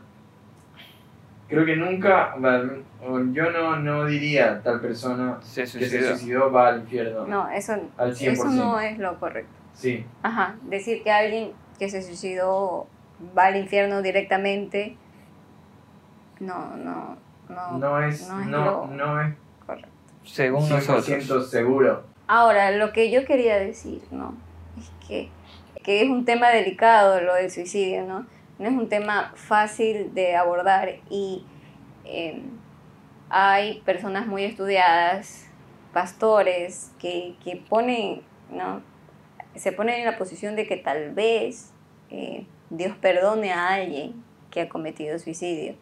[1.55, 2.35] creo que nunca,
[3.33, 6.51] yo no, no diría tal persona Se que se suicidó.
[6.53, 7.27] va al infierno.
[7.27, 8.33] No, eso, Al 100%.
[8.33, 9.53] eso no es lo correcto.
[9.75, 10.05] Sí.
[10.23, 12.87] Ajá, decir que alguien que se suicidó
[13.37, 14.97] va al infierno directamente,
[16.41, 17.17] no, no,
[17.49, 19.35] no, No es, no es no, lo no es
[19.67, 19.89] correcto.
[20.25, 21.51] Según 100% nosotros.
[21.51, 22.05] seguro.
[22.27, 24.35] Ahora, lo que yo quería decir, ¿no?
[24.79, 25.29] Es que,
[25.83, 28.27] que es un tema delicado lo del suicidio, ¿no?
[28.59, 31.45] No es un tema fácil de abordar y
[32.05, 32.43] eh,
[33.29, 35.51] hay personas muy estudiadas,
[35.93, 38.83] pastores, que, que ponen, ¿no?
[39.57, 41.73] Se ponen en la posición de que tal vez
[42.11, 45.75] eh, Dios perdone a alguien que ha cometido suicidio.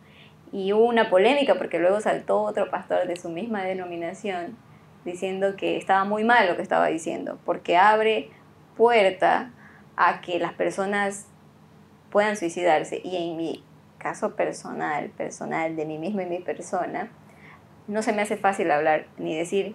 [0.51, 4.57] Y hubo una polémica porque luego saltó otro pastor de su misma denominación
[5.05, 8.31] diciendo que estaba muy mal lo que estaba diciendo, porque abre
[8.77, 9.51] puerta
[9.97, 11.27] a que las personas
[12.13, 13.01] puedan suicidarse.
[13.03, 13.65] Y en mi
[13.99, 17.11] caso personal, personal de mí mismo y mi persona,
[17.89, 19.75] no se me hace fácil hablar ni decir,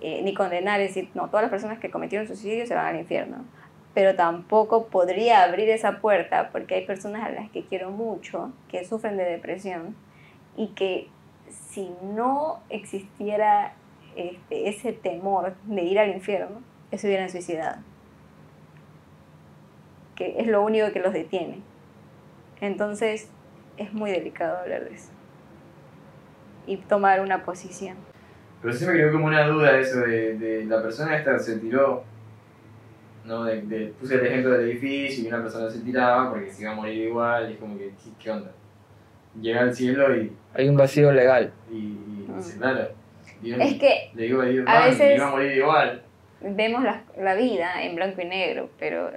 [0.00, 3.44] eh, ni condenar, decir, no, todas las personas que cometieron suicidio se van al infierno.
[3.92, 8.84] Pero tampoco podría abrir esa puerta porque hay personas a las que quiero mucho, que
[8.84, 9.94] sufren de depresión
[10.56, 11.08] y que
[11.48, 13.74] si no existiera
[14.16, 17.82] este, ese temor de ir al infierno, se hubieran suicidado.
[20.14, 21.62] Que es lo único que los detiene.
[22.64, 23.28] Entonces,
[23.76, 25.10] es muy delicado hablar de eso.
[26.66, 27.96] Y tomar una posición.
[28.62, 32.02] Pero sí me quedó como una duda eso de, de la persona esta se tiró,
[33.26, 33.44] ¿no?
[33.44, 36.72] De, de- puse el ejemplo del edificio y una persona se tiraba porque se iba
[36.72, 38.50] a morir igual y es como que, ¿qué, qué onda?
[39.38, 41.52] Llega al cielo y, Hay un vacío legal.
[41.70, 42.36] y, y Mm.
[42.38, 42.88] dice, claro,
[43.42, 46.02] Dios, Es que le digo a Dios, a "Man, veces- iba a morir igual.
[46.40, 49.10] vemos la, la vida en blanco y negro, pero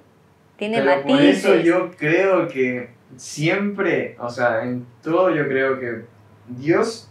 [0.57, 6.05] tiene Pero por eso yo creo que siempre, o sea, en todo yo creo que
[6.47, 7.09] Dios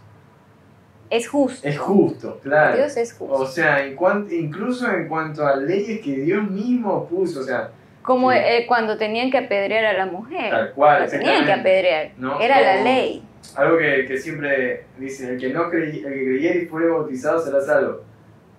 [1.09, 1.67] Es justo.
[1.67, 2.77] es justo, claro.
[2.77, 3.33] Dios es justo.
[3.33, 7.71] O sea, en cuanto, incluso en cuanto a leyes que Dios mismo puso, o sea,
[8.01, 8.37] Como sí.
[8.39, 10.49] eh, cuando tenían que apedrear a la mujer.
[10.49, 12.11] tal cual, La tenían que apedrear.
[12.17, 13.23] No, Era la ley.
[13.55, 17.39] Algo que, que siempre dice, el que no crey- el que creyere y fuere bautizado
[17.39, 18.01] será salvo.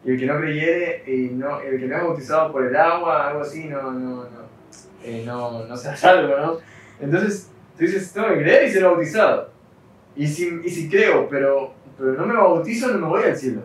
[0.05, 3.29] Y el que no creyere y no, el que no es bautizado por el agua,
[3.29, 3.90] algo así, no, no,
[4.24, 4.27] no,
[5.05, 6.57] eh, no, no será salvo, ¿no?
[7.01, 9.51] Entonces, tú dices, tengo que creer y ser bautizado.
[10.17, 13.63] Y si, y si creo, pero, pero no me bautizo, no me voy al cielo.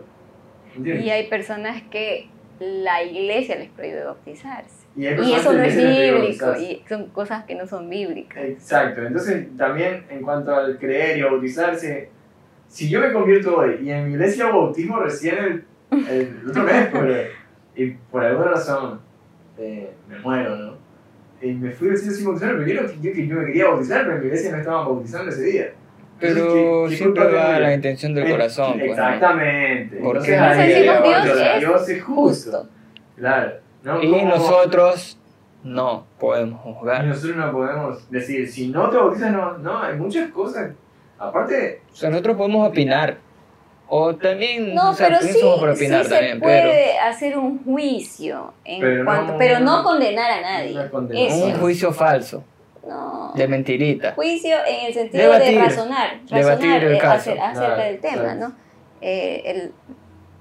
[0.76, 1.06] ¿Entiendes?
[1.06, 4.86] Y hay personas que la iglesia les prohíbe bautizarse.
[4.96, 6.56] Y, Y eso no es bíblico.
[6.60, 8.43] Y son cosas que no son bíblicas.
[8.43, 12.10] Exacto, entonces también en cuanto al creer y bautizarse,
[12.67, 15.65] si yo me convierto hoy y en mi iglesia bautismo recién el,
[16.08, 16.89] el otro mes,
[17.76, 19.00] y por alguna razón
[19.58, 20.83] eh, me muero, ¿no?
[21.43, 24.01] Y me fui cielo sin bautizarme, pero yo, no- yo, que yo me quería bautizar,
[24.03, 25.73] pero en mi iglesia no estaban bautizando ese día.
[26.19, 28.73] Pero Entonces, ¿qué- siempre va la intención del Eh, corazón.
[28.73, 28.91] pues, ¿no?
[28.91, 29.97] Exactamente.
[30.01, 32.51] Porque Entonces, Por eso ahí decimos, le Dios es Dios es justo.
[32.51, 32.69] Justo.
[33.17, 33.51] Claro.
[33.84, 34.01] ¿no?
[34.01, 35.19] Y nosotros
[35.65, 37.06] no podemos Y juzgar.
[37.06, 40.71] nosotros no podemos decir, si no te bautizas, no, no, hay muchas cosas.
[41.19, 43.17] Aparte, O sea, nosotros podemos opinar.
[43.88, 48.98] O también, No, o sea, pero también sí, se puede hacer un juicio en Pero
[49.04, 50.74] no- cuanto, pero no condenar a nadie.
[50.74, 51.28] No condenar.
[51.28, 51.46] pero Eso.
[51.46, 52.43] un juicio falso.
[52.88, 53.32] no.
[53.36, 54.12] De mentirita.
[54.13, 55.58] Juicio en el sentido Debatir.
[55.58, 57.32] de razonar, Debatir razonar el eh, caso.
[57.32, 58.39] acer- acerca Claro, del tema, claro.
[58.39, 58.56] ¿no?
[59.02, 59.72] Eh, el,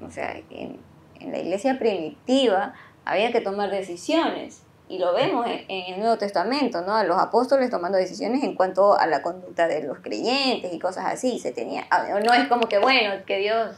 [0.07, 0.78] o sea, en,
[1.20, 2.74] en la iglesia primitiva
[3.05, 6.94] había que tomar decisiones y lo vemos en, en el Nuevo Testamento, ¿no?
[6.94, 11.07] A los apóstoles tomando decisiones en cuanto a la conducta de los creyentes y cosas
[11.07, 11.38] así.
[11.38, 11.87] Se tenía,
[12.24, 13.70] no es como que bueno que Dios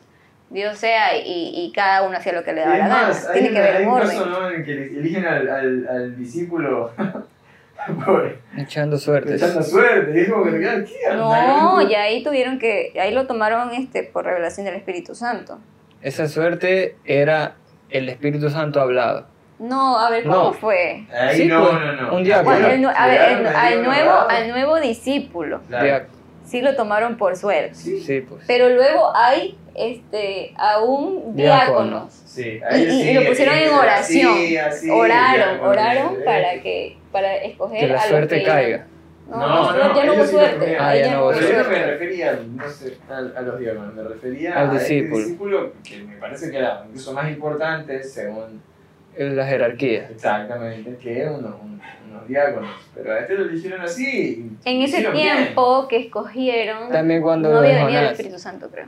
[0.50, 3.12] Dios sea y, y cada uno hacía lo que le daba la gana.
[3.32, 4.08] Tiene que haber hay un un orden.
[4.18, 4.48] caso ¿no?
[4.50, 6.90] en el que eligen al, al, al discípulo
[8.04, 9.40] por Echando suertes.
[9.40, 10.18] echando suerte.
[10.18, 11.14] Y es como que, ¿qué?
[11.14, 15.58] No, y ahí tuvieron que, ahí lo tomaron este por revelación del Espíritu Santo.
[16.02, 17.54] Esa suerte era
[17.90, 19.26] el Espíritu Santo hablado.
[19.58, 20.52] No, a ver, ¿cómo No.
[20.52, 21.04] fue?
[21.12, 22.16] Ahí Sí, no, pues, no, no.
[22.16, 22.50] un diácono.
[22.58, 25.86] Bueno, el a ver, el- al, nuevo, al nuevo discípulo, Claro.
[25.86, 26.06] Ya-
[26.44, 27.74] sí lo tomaron por suerte.
[27.74, 28.42] Sí, Sí, pues.
[28.46, 31.34] Pero luego hay este, aún Diáconos.
[31.34, 32.12] diáconos.
[32.26, 32.60] sí.
[32.76, 34.32] Y, y- y lo pusieron en oración.
[34.32, 38.44] Así, así, oraron, ya, oraron eh, para que para escoger Que la a suerte que-
[38.44, 38.86] caiga.
[39.28, 40.76] No, no, ya no ellos hubo sí suerte.
[40.78, 41.86] Ah, ya ya no no hubo hubo Pero yo no me suerte.
[41.92, 45.04] refería, no sé, a, a los diáconos, me refería Al a discípulo.
[45.16, 48.62] este discípulo que me parece que era incluso más importante según
[49.16, 50.08] Es la jerarquía.
[50.10, 52.70] exactamente que unos, un- unos diáconos.
[52.94, 54.50] Pero a este lo eligieron así.
[54.64, 55.12] En ese bien.
[55.12, 58.06] tiempo que escogieron, También cuando no había venido el.
[58.08, 58.86] Espíritu Santo, creo.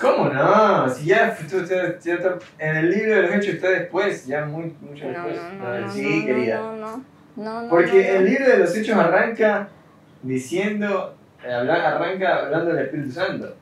[0.00, 0.88] ¿Cómo no?
[0.88, 4.72] Si ya, tú- ya está- en el libro de los hechos está después, ya muy,
[4.80, 5.36] mucho No, después.
[5.58, 6.56] no, Ah, no, sí, no, querida.
[6.58, 7.04] no, no,
[7.36, 8.18] no, no, Porque no, no.
[8.20, 9.68] el libro de los hechos arranca
[10.22, 13.54] diciendo, eh, habla- arranca hablando del Espíritu Santo.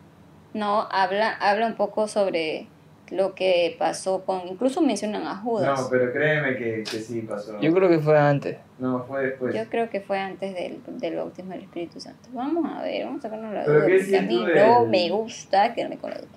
[0.53, 2.67] No, habla, habla un poco sobre
[3.11, 5.81] lo que pasó con, incluso mencionan a Judas.
[5.81, 7.61] No, pero créeme que, que sí pasó.
[7.61, 8.59] Yo creo que fue antes.
[8.79, 9.55] No, fue después.
[9.55, 12.29] Yo creo que fue antes del, del bautismo del Espíritu Santo.
[12.33, 15.75] Vamos a ver, vamos a sacarnos la ¿Pero duda, porque a mí no me gusta
[15.75, 16.29] quedarme con la duda.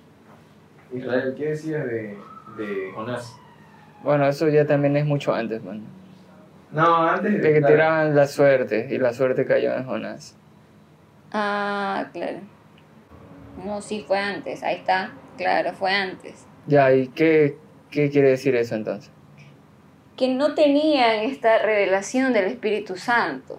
[0.92, 2.16] Israel, ¿qué decías de,
[2.56, 3.34] de Jonás?
[4.02, 5.82] Bueno, eso ya también es mucho antes, man.
[6.72, 7.74] No, antes De que claro.
[7.74, 10.36] tiraban la suerte y la suerte cayó en Jonás.
[11.32, 12.38] Ah, claro.
[13.64, 16.46] No, sí fue antes, ahí está, claro, fue antes.
[16.66, 17.56] Ya, ¿y qué,
[17.90, 19.10] qué quiere decir eso entonces?
[20.16, 23.58] Que no tenían esta revelación del Espíritu Santo,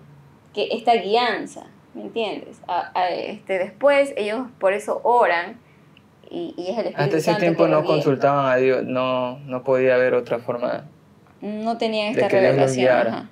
[0.53, 2.61] que esta guianza, ¿me entiendes?
[2.67, 5.57] A- a- este, después ellos por eso oran
[6.29, 9.39] y, y es el Espíritu Hasta ese Santo tiempo que no consultaban a Dios, no,
[9.39, 10.85] no podía haber otra forma.
[11.41, 13.29] No tenían de esta que Dios los revelación.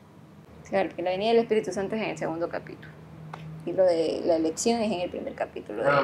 [0.67, 2.89] Claro, que la venida del Espíritu Santo es en el segundo capítulo.
[3.65, 6.01] Y lo de la elección es en el primer capítulo de Ah.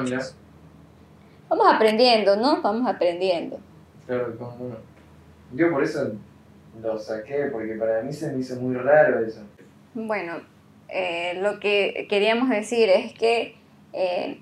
[1.49, 2.61] Vamos aprendiendo, ¿no?
[2.61, 3.59] Vamos aprendiendo.
[4.07, 4.75] Claro, como no.
[5.53, 6.11] Yo por eso
[6.81, 9.41] lo saqué, porque para mí se me hizo muy raro eso.
[9.93, 10.33] Bueno,
[10.89, 13.55] eh, lo que queríamos decir es que
[13.93, 14.41] eh,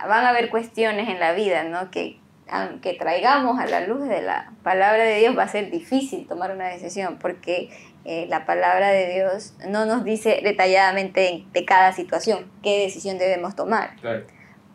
[0.00, 1.90] van a haber cuestiones en la vida, ¿no?
[1.90, 2.18] Que
[2.52, 6.50] aunque traigamos a la luz de la palabra de Dios va a ser difícil tomar
[6.50, 7.70] una decisión porque
[8.04, 13.54] eh, la palabra de Dios no nos dice detalladamente de cada situación qué decisión debemos
[13.54, 14.24] tomar, Claro.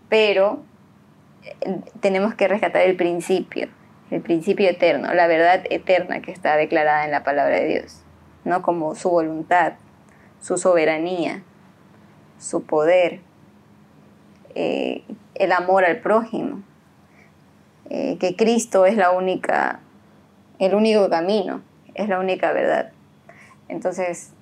[0.08, 0.64] pero
[2.00, 3.70] tenemos que rescatar el principio,
[4.12, 8.04] el principio eterno, la verdad eterna que está declarada en la palabra de Dios,
[8.44, 9.74] no como su voluntad,
[10.40, 11.44] su soberanía,
[12.40, 13.20] su poder,
[14.54, 15.04] eh,
[15.34, 16.62] el amor al prójimo,
[17.90, 19.80] eh, que Cristo es la única,
[20.60, 21.62] el único camino,
[21.94, 22.92] es la única verdad.
[23.68, 24.34] Entonces,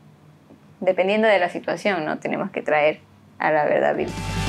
[0.79, 2.99] dependiendo de la situación, no tenemos que traer
[3.39, 4.42] a la verdad bíblica.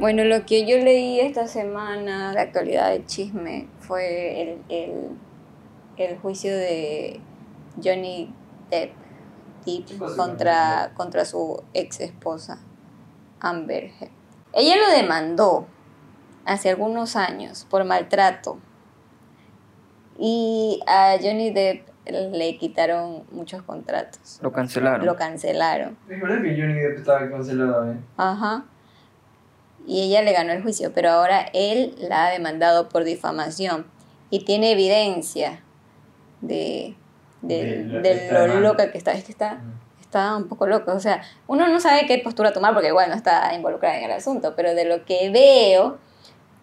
[0.00, 4.92] Bueno, lo que yo leí esta semana de actualidad de chisme fue el, el,
[5.96, 7.20] el juicio de
[7.82, 8.32] Johnny
[8.70, 8.92] Depp,
[9.64, 12.58] Depp ¿Qué pasó con contra, contra su ex esposa
[13.40, 14.10] Amber Heard.
[14.52, 15.66] Ella lo demandó
[16.44, 18.58] hace algunos años por maltrato
[20.18, 25.04] y a Johnny Depp le quitaron muchos contratos, Lo cancelaron.
[25.04, 25.96] lo cancelaron.
[26.08, 27.96] Es verdad que Johnny Depp estaba cancelado, ¿eh?
[28.16, 28.64] Ajá.
[29.86, 33.86] Y ella le ganó el juicio, pero ahora él la ha demandado por difamación
[34.30, 35.62] y tiene evidencia
[36.40, 36.96] de,
[37.42, 39.12] de, De lo de loca que está.
[39.12, 39.60] Es que está,
[40.00, 40.92] está un poco loca.
[40.92, 44.54] O sea, uno no sabe qué postura tomar porque, bueno, está involucrada en el asunto,
[44.56, 45.98] pero de lo que veo,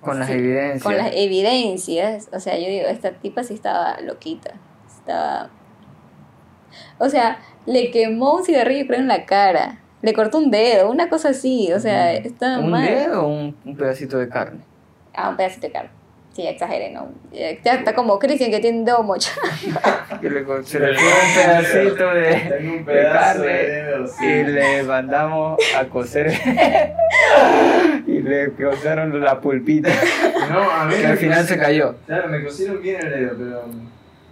[0.01, 0.83] Con las sí, evidencias.
[0.83, 4.55] con las evidencias, o sea, yo digo, esta tipa sí estaba loquita.
[4.85, 5.49] Estaba.
[6.97, 9.79] O sea, le quemó un cigarrillo, creo, en la cara.
[10.03, 11.71] Le cortó un dedo, una cosa así.
[11.73, 12.63] O sea, Mm.
[12.65, 12.85] ¿Un mal.
[12.85, 14.59] dedo o un, un pedacito de carne?
[15.15, 15.89] Ah, un pedacito de carne.
[16.35, 17.09] Sí, exageré, ¿no?
[17.31, 19.31] Ya está como Cristian que tiene un dedo mocho.
[20.19, 23.83] Que le, co- se le fue un pedacito de, Tengo un de pedazo carne de
[23.83, 24.25] dedo, sí.
[24.25, 26.31] y le mandamos a coser
[28.07, 29.89] y le cosieron la pulpita
[30.49, 31.95] No, a mí que al final se cayó.
[32.05, 33.61] Claro, me cosieron bien el dedo, pero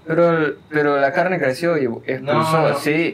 [0.08, 2.22] Pero, pero la carne creció y expulsó,
[2.62, 2.76] No, no.
[2.78, 3.14] sí.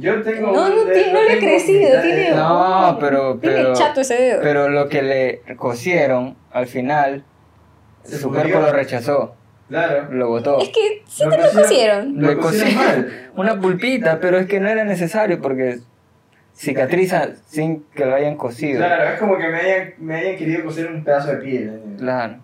[0.00, 0.52] Yo tengo.
[0.52, 4.40] No, no, tiene- no le tengo crecido, tiene- No, pero, Tiene pero, chato ese dedo.
[4.42, 7.24] pero lo que le cosieron al final,
[8.02, 9.34] Se su cuerpo lo rechazó,
[9.68, 10.08] Claro.
[10.10, 10.58] lo botó.
[10.60, 12.20] Es que sí Lo te lo cosieron-.
[12.20, 13.30] Lo Le cosieron mal.
[13.36, 15.78] una pulpita, pero es que no era necesario porque
[16.54, 18.78] cicatriza sin que lo hayan cosido.
[18.78, 21.68] Claro, es como que me hayan, me hayan querido coser un pedazo de piel.
[21.68, 21.96] ¿eh?
[21.98, 22.36] Claro.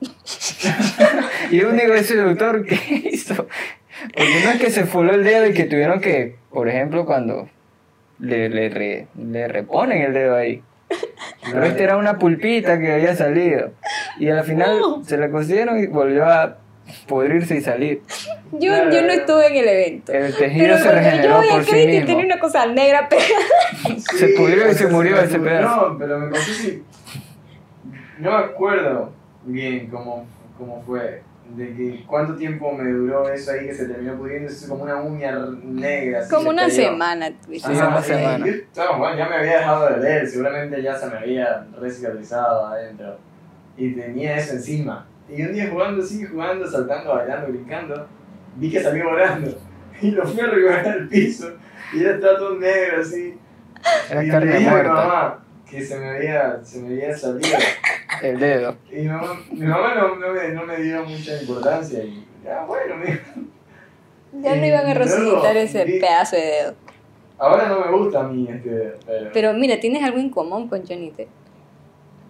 [1.50, 2.76] y yo digo, ese doctor, ¿qué
[3.12, 3.46] hizo?
[4.14, 7.48] Porque no es que se fuló el dedo y que tuvieron que, por ejemplo, cuando
[8.18, 10.62] le, le, re- le reponen el dedo ahí.
[11.52, 13.72] Pero este era una pulpita que había salido.
[14.18, 16.56] Y al final se la cosieron y volvió a
[17.06, 18.02] pudrirse y salir.
[18.50, 20.12] Yo, yo no estuve en el evento.
[20.12, 22.06] El tejido Pero se yo regeneró vi por el sí crédito y mismo.
[22.08, 23.98] tenía una cosa negra pegada.
[24.18, 25.88] Se pudrió y se murió me ese pedazo.
[25.90, 26.82] No, pero me pasó si.
[28.18, 29.12] No me acuerdo
[29.44, 30.26] bien cómo,
[30.58, 31.22] cómo fue.
[31.56, 34.48] De que cuánto tiempo me duró eso ahí que se terminó pudriendo.
[34.48, 36.20] Es como una uña negra.
[36.20, 36.74] así Como una cayó.
[36.74, 37.30] semana.
[37.44, 37.70] tuviste.
[37.70, 38.46] Una semana.
[38.98, 43.18] bueno, ya me había dejado de leer, seguramente ya se me había recicatrizado adentro.
[43.76, 45.06] Y tenía eso encima.
[45.28, 48.06] Y un día jugando así, jugando, saltando, bailando, brincando,
[48.56, 49.50] vi que salió volando.
[50.02, 51.52] Y lo fui a recoger al piso.
[51.92, 53.36] Y era estaba todo negro así.
[54.08, 55.38] Era y le carne dije a mi muerta, mamá
[55.70, 57.56] que se me había, se me había salido.
[58.22, 58.76] el dedo.
[58.90, 62.02] Y mi mamá, mi mamá no, no, me, no me dio mucha importancia.
[62.04, 63.20] Y ya, bueno, me.
[64.42, 66.74] Ya no iban a resucitar ese vi- pedazo de dedo.
[67.38, 68.94] Ahora no me gusta a mí este.
[69.06, 71.28] Pero, Pero mira, tienes algo en común con Johnny Depp.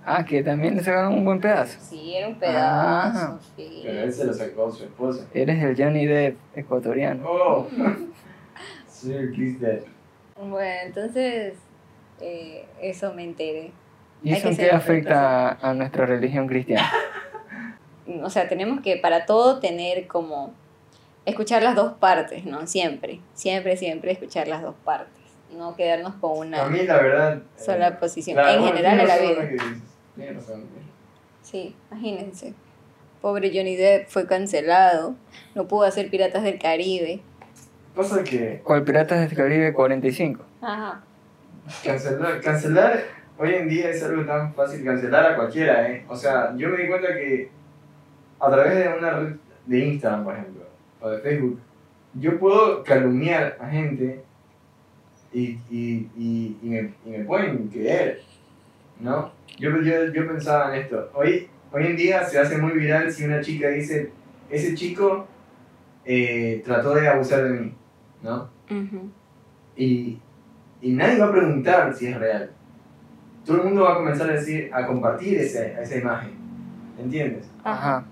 [0.05, 1.79] Ah, que también le sacaron un buen pedazo.
[1.81, 2.39] Sí, era un Ah.
[2.41, 3.39] pedazo.
[3.57, 3.83] sí.
[3.85, 5.27] pero él se lo sacó a su esposa.
[5.35, 7.23] Eres el Johnny Depp ecuatoriano.
[7.29, 7.67] Oh,
[8.89, 9.87] soy el Chris Depp.
[10.43, 11.55] Bueno, entonces
[12.21, 13.73] eh, eso me enteré.
[14.23, 16.91] ¿Y eso que en qué afecta a nuestra religión cristiana?
[18.25, 20.53] O sea, tenemos que para todo tener como
[21.27, 22.67] escuchar las dos partes, ¿no?
[22.67, 25.15] Siempre, siempre, siempre escuchar las dos partes.
[25.57, 27.43] No quedarnos con A una mí, la verdad.
[27.57, 28.37] sola eh, posición.
[28.39, 29.49] en bueno, general en la vida.
[30.17, 30.65] tienes razón.
[31.43, 32.55] Sí, imagínense.
[33.21, 35.15] Pobre Johnny Depp fue cancelado.
[35.55, 37.21] No pudo hacer Piratas del Caribe.
[37.95, 40.45] Pasa que ¿Cuál Piratas del Caribe 45?
[40.63, 41.03] Ajá.
[41.85, 43.05] Cancelar, cancelar
[43.41, 46.05] hoy en día es algo tan fácil cancelar a cualquiera, ¿eh?
[46.09, 47.51] O sea, yo me di cuenta que
[48.39, 50.63] a través de una red de Instagram, por ejemplo,
[51.01, 51.59] o de Facebook,
[52.15, 54.23] yo puedo calumniar a gente
[55.33, 58.21] y, y, y, y, me, y me pueden creer,
[58.99, 59.33] ¿no?
[59.59, 61.11] Yo, yo, yo pensaba en esto.
[61.15, 64.11] Hoy, hoy en día se hace muy viral si una chica dice,
[64.51, 65.27] ese chico
[66.05, 67.75] eh, trató de abusar de mí,
[68.23, 68.51] ¿no?
[69.77, 70.19] Y,
[70.83, 72.51] y nadie va a preguntar si es real.
[73.45, 76.33] Todo el mundo va a comenzar a decir, a compartir ese, esa imagen.
[76.99, 77.49] ¿Entiendes?
[77.65, 78.05] Ajá.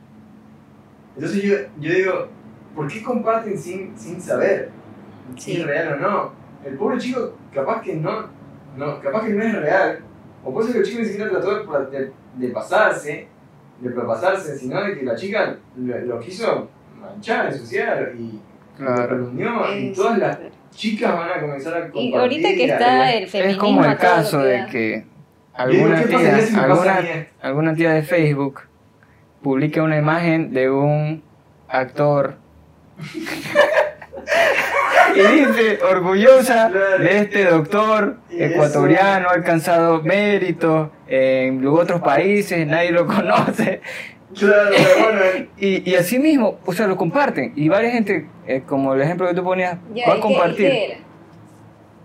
[1.16, 2.28] Entonces yo, yo digo,
[2.74, 4.70] ¿por qué comparten sin, sin saber
[5.36, 6.32] si es real o no?
[6.64, 8.26] El pobre chico capaz que no,
[8.76, 9.98] no, capaz que no es real.
[10.44, 13.28] O puede ser que el chico ni siquiera trató de, de, de pasarse,
[13.80, 16.68] de propasarse, sino de que la chica lo, lo quiso
[17.00, 18.32] manchar, ensuciar y
[18.78, 19.08] lo Claro.
[19.08, 19.76] calumnió.
[19.76, 20.38] Y todas las
[20.70, 22.10] chicas van a comenzar a compartir.
[22.10, 25.04] Y ahorita que a- está el Es feminismo como el caso de que
[25.54, 28.60] alguna ¿qué pasaría tía, si alguna, alguna tía de Facebook
[29.42, 31.22] publica una imagen de un
[31.68, 32.36] actor
[35.14, 43.06] y dice orgullosa de este doctor ecuatoriano ha alcanzado méritos en otros países nadie lo
[43.06, 43.80] conoce
[44.36, 44.70] Claro,
[45.02, 49.00] bueno, y, y así mismo o sea lo comparten y varias gente eh, como el
[49.00, 50.98] ejemplo que tú ponías Ya, va a ¿y qué- compartir qué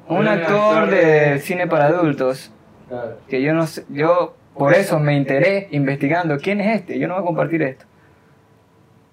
[0.08, 2.52] un actor de cine para adultos
[2.88, 3.18] claro.
[3.28, 7.16] que yo no sé, yo por eso me enteré investigando quién es este, yo no
[7.16, 7.86] voy a compartir esto.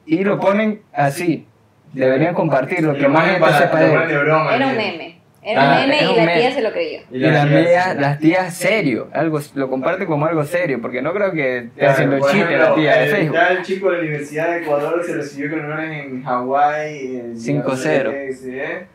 [0.04, 1.46] Y lo ponen así,
[1.94, 4.10] deberían compartir lo que más gente sepa de él.
[4.10, 4.74] Era un ¿eh?
[4.76, 5.19] meme.
[5.42, 7.00] Era Ah, un meme es y un la tía se lo creyó.
[7.10, 11.14] Y las tía- tías, las tías serio, algo, lo comparten como algo serio, porque no
[11.14, 13.34] creo que esté Claro, haciendo por chiste la tía de el- Facebook.
[13.34, 16.96] Ya el chico de la Universidad de Ecuador se recibió con honores en Hawái.
[17.16, 18.10] eh, 5-0.
[18.12, 18.86] ¿eh?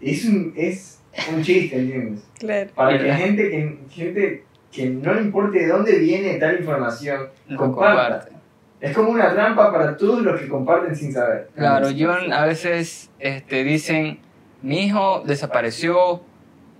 [0.00, 1.00] Es un, es
[1.34, 2.22] un chiste, ¿entiendes?
[2.38, 2.70] Claro.
[2.74, 7.28] Para que la- gente que, gente que no le importe de dónde viene tal información,
[7.48, 8.02] Lo comparta.
[8.02, 8.36] comparten.
[8.80, 11.48] Es como una trampa para todos los que comparten sin saber.
[11.54, 14.20] Claro, John a veces este, dicen,
[14.62, 16.20] mi hijo desapareció,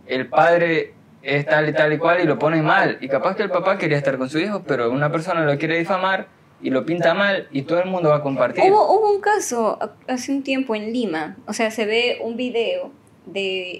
[0.06, 2.98] el padre es tal y tal y cual y lo ponen mal.
[3.00, 5.78] Y capaz que el papá quería estar con su hijo, pero una persona lo quiere
[5.78, 6.28] difamar
[6.62, 8.64] y lo pinta mal y todo el mundo va a compartir.
[8.70, 9.78] Hubo, un caso
[10.08, 12.92] hace un tiempo en Lima, o sea, se ve un video
[13.26, 13.70] de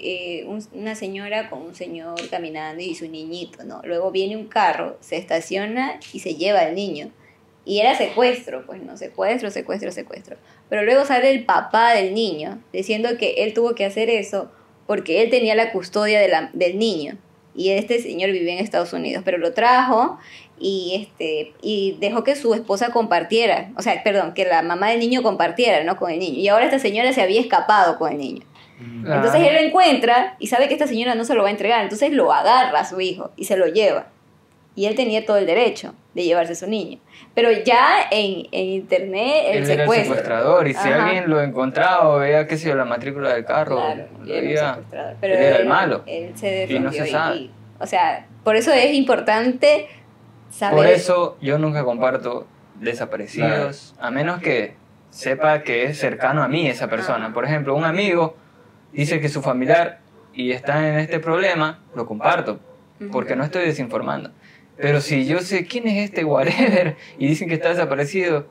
[0.41, 3.81] eh, un- una señora con un señor caminando y su niñito, ¿no?
[3.83, 7.09] Luego viene un carro, se estaciona y se lleva al niño.
[7.63, 10.37] Y era secuestro, pues no, secuestro, secuestro, secuestro.
[10.69, 14.51] Pero luego sale el papá del niño diciendo que él tuvo que hacer eso
[14.87, 17.17] porque él tenía la custodia de la- del niño.
[17.53, 20.17] Y este señor vivía en Estados Unidos, pero lo trajo
[20.59, 24.99] y, este, y dejó que su esposa compartiera, o sea, perdón, que la mamá del
[24.99, 25.97] niño compartiera, ¿no?
[25.97, 26.39] Con el niño.
[26.39, 28.45] Y ahora esta señora se había escapado con el niño.
[29.05, 31.83] Entonces él lo encuentra y sabe que esta señora no se lo va a entregar,
[31.83, 34.07] entonces lo agarra a su hijo y se lo lleva.
[34.75, 36.99] Y él tenía todo el derecho de llevarse a su niño.
[37.35, 40.05] Pero ya en, en internet el Él era el secuestro.
[40.15, 41.05] secuestrador y si Ajá.
[41.05, 44.47] alguien lo encontraba o veía, qué sé yo, la matrícula del carro, Claro, lo él
[44.51, 45.15] era veía.
[45.19, 46.03] Pero él era el malo.
[46.05, 47.05] Él se Y no defendió.
[47.05, 47.35] se sabe.
[47.37, 49.87] y- o sea, por eso es importante
[50.49, 50.75] saber.
[50.77, 52.47] Por eso yo nunca comparto
[52.79, 54.75] desaparecidos, a menos que
[55.09, 57.27] sepa que es cercano a mí esa persona.
[57.27, 57.33] Ah.
[57.33, 58.35] Por ejemplo, un amigo
[58.93, 59.99] dice que su familiar
[60.33, 62.59] y está en este problema, lo comparto,
[63.11, 64.31] porque no estoy desinformando.
[64.77, 68.45] Pero si yo sé quién es este whatever y dicen que está desaparecido,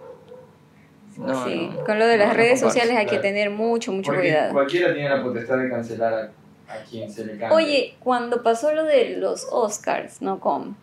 [1.16, 4.12] no, sí, no, con lo de las no, redes sociales hay que tener mucho, mucho
[4.12, 4.52] Porque cuidado.
[4.52, 7.54] cualquiera tiene la potestad de cancelar a, a quien se le cante.
[7.54, 10.38] Oye, cuando pasó lo de los Oscars, ¿no?
[10.40, 10.76] Con,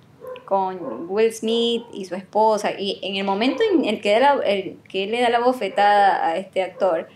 [0.46, 4.42] con Will Smith y su esposa, y en el momento en el que, da la-
[4.44, 7.08] el que él le da la bofetada a este actor,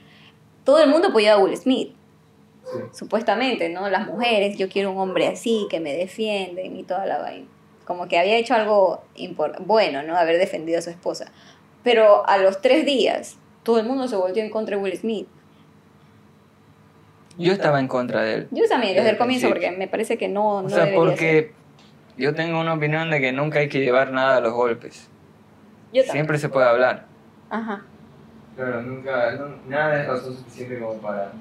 [0.63, 1.93] todo el mundo apoyaba a Will Smith,
[2.63, 2.77] Sí.
[2.93, 3.89] supuestamente, ¿no?
[3.89, 7.45] Las mujeres, yo quiero un hombre así, que me defienden y toda la vaina.
[7.85, 9.03] Como que había hecho algo
[9.65, 10.15] bueno, ¿no?
[10.17, 11.31] Haber defendido a su esposa.
[11.83, 15.27] Pero a los tres días, todo el mundo se volvió en contra de Will Smith.
[17.37, 18.47] Yo estaba en contra de él.
[18.51, 20.85] Yo también, desde el Desde comienzo, el porque me parece que no, O no sea,
[20.85, 21.07] debería ser.
[21.09, 21.53] porque
[22.17, 25.07] yo tengo una opinión de que nunca hay que llevar nada a los golpes.
[25.93, 26.11] Yo también.
[26.11, 27.05] Siempre se puede hablar.
[27.49, 27.81] Ajá.
[28.55, 31.31] Claro, nunca, no- nada es razón suficiente como para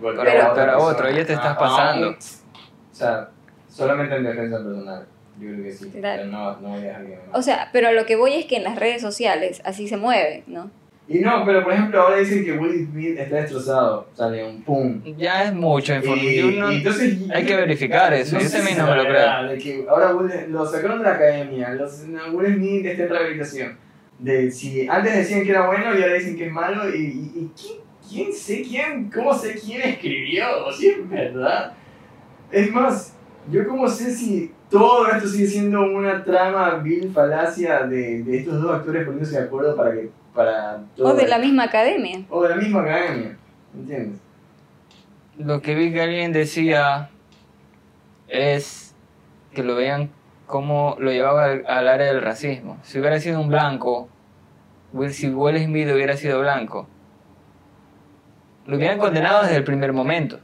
[0.00, 0.92] golpear Para a golpear a persona.
[0.92, 2.06] otro, ya te estás Ah, pasando.
[2.08, 3.28] aún- o sea,
[3.68, 5.06] solamente en defensa personal.
[5.40, 5.90] Yo creo que sí.
[5.90, 6.22] Claro.
[6.22, 8.44] Pero no, no voy a dejar que O sea, pero a lo que voy es
[8.46, 10.70] que en las redes sociales así se mueve, ¿no?
[11.08, 14.06] Y no, pero por ejemplo, ahora dicen que Will Smith está destrozado.
[14.14, 15.02] Sale un pum.
[15.18, 16.72] Ya es mucho información.
[16.72, 18.38] y entonces, hay que verificar eso.
[18.38, 19.58] yo sé también no me lo creo.
[19.58, 21.70] que ahora Will- lo sacaron de la academia.
[21.70, 23.78] Los, no, Will Smith está en rehabilitación.
[24.20, 26.88] De si antes decían que era bueno y ahora dicen que es malo.
[26.94, 27.78] ¿Y, y, y quién,
[28.08, 29.10] quién sé quién?
[29.10, 30.44] ¿Cómo sé quién escribió?
[30.78, 31.72] Si es verdad.
[32.52, 33.16] Es más,
[33.50, 38.62] yo cómo sé si todo esto sigue siendo una trama vil falacia de, de estos
[38.62, 42.24] dos actores poniéndose de acuerdo para que para todo O de la misma academia.
[42.30, 43.36] o de la misma academia,
[43.74, 44.20] ¿entiendes?
[45.38, 47.10] Lo que vi que alguien decía
[48.28, 48.94] es
[49.54, 50.10] que lo vean
[50.46, 52.78] como lo llevaba al, al área del racismo.
[52.82, 54.08] Si hubiera sido un blanco,
[54.92, 56.86] Will- si Will Smith hubiera sido blanco,
[58.66, 60.38] lo hubieran condenado desde el primer momento,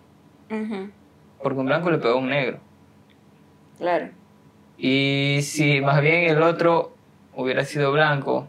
[1.42, 2.58] porque un blanco le pegó a un negro.
[3.78, 4.08] Claro.
[4.78, 6.94] Y si más bien el otro
[7.34, 8.48] hubiera sido blanco,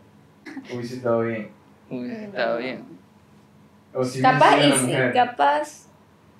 [0.74, 1.50] Hubiese estado bien.
[1.90, 2.84] hubiese estado bien.
[3.94, 5.88] O si Capaz, y capaz.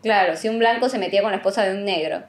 [0.04, 2.22] Claro, si un blanco se metía con la esposa de un negro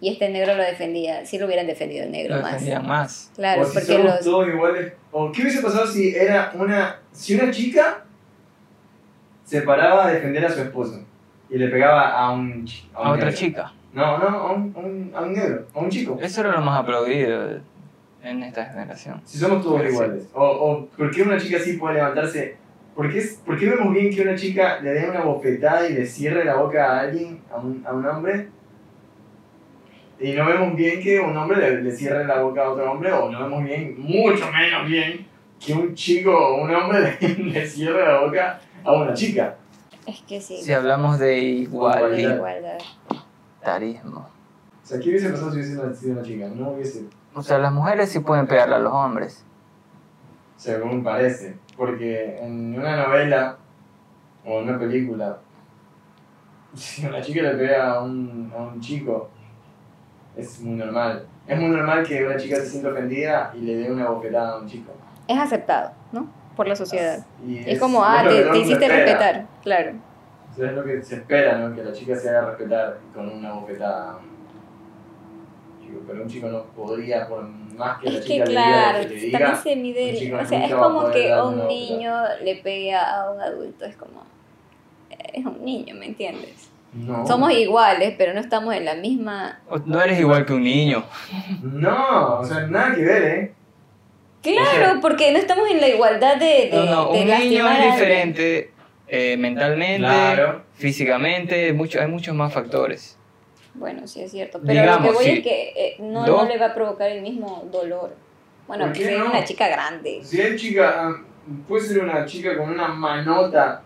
[0.00, 2.62] y este negro lo defendía, sí lo hubieran defendido el negro Lo más.
[2.84, 3.30] más.
[3.36, 4.20] Claro, o si porque los.
[4.20, 4.92] todos iguales.
[5.12, 6.98] O qué hubiese pasado si era una.
[7.12, 8.02] Si una chica
[9.44, 11.04] se paraba a defender a su esposo
[11.50, 12.64] y le pegaba a un.
[12.64, 13.72] chi- un A otra chica.
[13.92, 16.18] No, no, a un, a un, a un negro, a un chico.
[16.20, 17.60] Eso era lo más aplaudido
[18.22, 19.20] en esta generación.
[19.24, 19.88] Si somos todos Sí.
[19.88, 20.28] iguales.
[20.34, 22.56] O, o ¿por qué una chica sí puede levantarse?
[22.94, 25.94] ¿Por qué, es- por qué vemos bien que una chica le dé una bofetada y
[25.94, 28.48] le cierre la boca a alguien, a un, a un hombre?
[30.20, 33.12] Y no vemos bien que un hombre le, le cierre la boca a otro hombre,
[33.12, 35.26] o no vemos bien, mucho menos bien,
[35.64, 39.56] que un chico o un hombre le, le cierre la boca a una chica.
[40.06, 40.58] Es que sí.
[40.60, 42.16] Si hablamos de de igualdad.
[42.18, 42.78] igualdad.
[44.82, 46.48] O sea, ¿qué hubiese pasado si hubiese nacido una chica?
[46.48, 47.04] No hubiese,
[47.34, 49.44] O sea, las mujeres sí pueden pegarle a los hombres.
[50.56, 51.56] según parece.
[51.76, 53.56] Porque en una novela
[54.44, 55.38] o en una película,
[56.74, 59.30] si una chica le pega a un, a un chico,
[60.36, 61.26] es muy normal.
[61.46, 64.58] Es muy normal que una chica se sienta ofendida y le dé una bofetada a
[64.58, 64.92] un chico.
[65.26, 66.28] Es aceptado, ¿no?
[66.56, 67.24] Por la sociedad.
[67.46, 69.92] Y Es como, ah, te, hiciste respetar, claro.
[70.52, 71.74] O sea, es lo que se espera, ¿no?
[71.74, 74.18] Que la chica se haga respetar con una bofetada
[75.80, 76.00] chico.
[76.06, 79.08] Pero un chico no podría, por más que la Es que chica le claro, diga,
[79.08, 82.56] que le diga, también se mide, chico o sea, es como que un niño le
[82.56, 84.22] pega a un adulto, es como,
[85.32, 86.68] es un niño, ¿me entiendes?
[86.92, 87.26] no.
[87.26, 89.60] Somos iguales, pero no estamos en la misma...
[89.70, 91.02] O- No eres igual que un niño.
[91.62, 93.54] No, o sea, nada que ver, ¿eh?
[94.42, 97.92] Claro, porque no estamos en la igualdad de, de, No, no, de un niño es
[97.94, 98.72] diferente
[99.14, 100.62] eh, mentalmente, Claro.
[100.74, 103.18] físicamente, mucho, hay muchos más factores.
[103.74, 105.30] Bueno, sí es cierto, pero lo que voy sí.
[105.32, 108.14] es que eh, no, no le va a provocar el mismo dolor.
[108.66, 109.26] Bueno, ¿Por que qué sea no?
[109.30, 110.20] una chica grande.
[110.22, 111.16] Si hay chica, ah,
[111.68, 113.82] puede ser una chica con una manota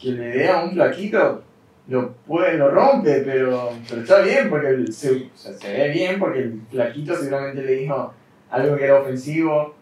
[0.00, 1.42] que le dé a un flaquito,
[1.86, 5.88] lo puede, lo rompe, pero, pero está bien porque el- se, o sea, se ve
[5.90, 8.12] bien porque el flaquito seguramente le dijo
[8.50, 9.74] algo que era ofensivo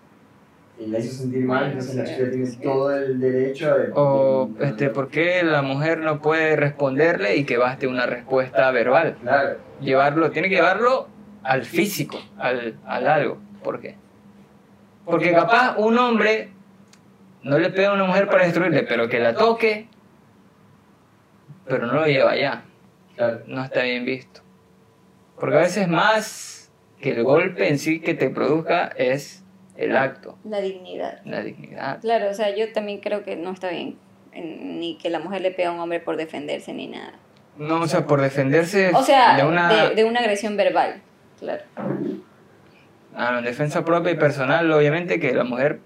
[0.80, 3.90] y la hizo sentir mal, entonces la chica tiene todo el derecho de...
[3.94, 8.70] O, de- este, ¿por qué la mujer no puede responderle y que baste una respuesta
[8.70, 9.16] verbal?
[9.20, 11.08] Claro, Llevarlo, tiene que llevarlo
[11.42, 13.38] al físico, al, al algo.
[13.62, 13.96] ¿Por qué?
[15.04, 16.48] Porque capaz un hombre
[17.42, 19.86] no le pega a una mujer para destruirle, pero que la toque,
[21.66, 22.62] pero no lo lleva allá.
[23.16, 23.40] claro.
[23.46, 24.40] No está bien visto.
[25.38, 26.70] Porque a veces más
[27.00, 29.42] que el golpe en sí que te produzca es
[29.84, 31.20] el acto, La dignidad.
[31.24, 32.00] la dignidad.
[32.00, 33.96] Claro, o sea, yo también creo que no está bien
[34.32, 37.14] en- ni que la mujer le pegue a un hombre por defenderse ni nada.
[37.56, 39.68] No, o sea, por defenderse O sea, de una...
[39.88, 41.02] de, de una agresión verbal,
[41.38, 41.62] claro.
[43.14, 45.80] Ah, en defensa propia y personal, obviamente que la mujer,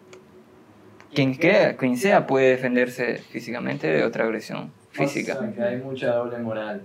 [1.14, 5.34] quien, crea, quien sea, puede defenderse físicamente de otra agresión física.
[5.34, 6.82] O sea, que hay mucha doble moral.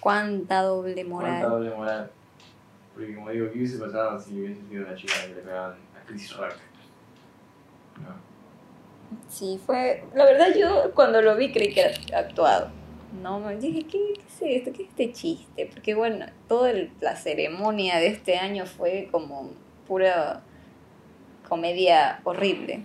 [0.00, 1.30] Cuánta doble moral.
[1.40, 2.10] ¿Cuánta doble moral?
[2.98, 6.04] Porque como digo, ¿qué hubiese pasado si hubiese sido una chica que le pegaban a
[6.04, 6.54] Chris Rock?
[8.02, 8.08] No.
[9.28, 10.02] Sí, fue.
[10.14, 12.72] La verdad, yo cuando lo vi creí que era actuado.
[13.22, 14.72] No, me dije, ¿qué, qué es esto?
[14.72, 15.70] ¿Qué es este chiste?
[15.72, 19.52] Porque, bueno, toda el- la ceremonia de este año fue como
[19.86, 20.42] pura
[21.48, 22.82] comedia horrible.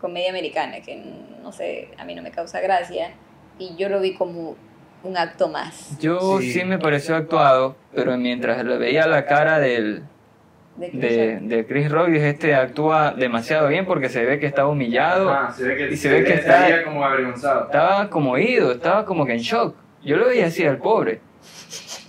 [0.00, 0.94] Comedia americana, que
[1.42, 3.10] no sé, a mí no me causa gracia.
[3.58, 4.56] Y yo lo vi como
[5.02, 5.98] un acto más.
[6.00, 6.52] Yo Sí.
[6.52, 6.64] sí.
[6.64, 10.02] me pareció actuado, pero mientras le veía la cara del,
[10.76, 14.68] De de, de Chris Rock, dije, este actúa demasiado bien porque se ve que estaba
[14.68, 17.64] humillado, Ah, se ve que, Y se ve que está- como avergonzado.
[17.66, 19.74] estaba como ido, estaba como que en shock.
[20.04, 21.20] Yo lo veía así al pobre.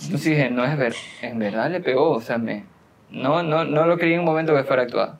[0.03, 2.63] Entonces dije, no es ver, en verdad le pegó, o sea, me,
[3.09, 5.17] no, no, no lo creí en un momento que fuera actuado.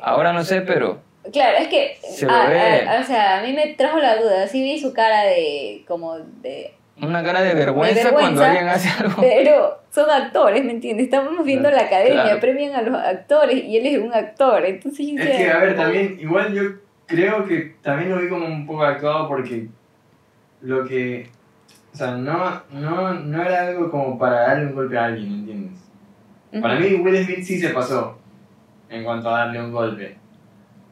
[0.00, 1.00] Ahora no sé, pero
[1.32, 2.88] Claro, es que, Se lo a- ve.
[2.88, 6.16] a- o sea, a mí me trajo la duda, sí vi su cara de, como
[6.18, 9.20] de, una cara de vergüenza, De cuando alguien hace algo.
[9.20, 11.04] pero son actores, ¿me entiendes?
[11.04, 12.40] Estamos viendo la academia, Claro.
[12.40, 15.76] premian a los actores y él es un actor, entonces yo Es que, a ver,
[15.76, 16.62] también, igual yo
[17.06, 19.68] creo que también lo vi como un poco actuado porque
[20.62, 21.28] lo que.
[21.92, 25.80] O sea, no, no, no era algo como para darle un golpe a alguien, ¿entiendes?
[26.52, 26.62] Ujú.
[26.62, 28.18] Para mí, Will Smith sí se pasó
[28.88, 30.16] en cuanto a darle un golpe.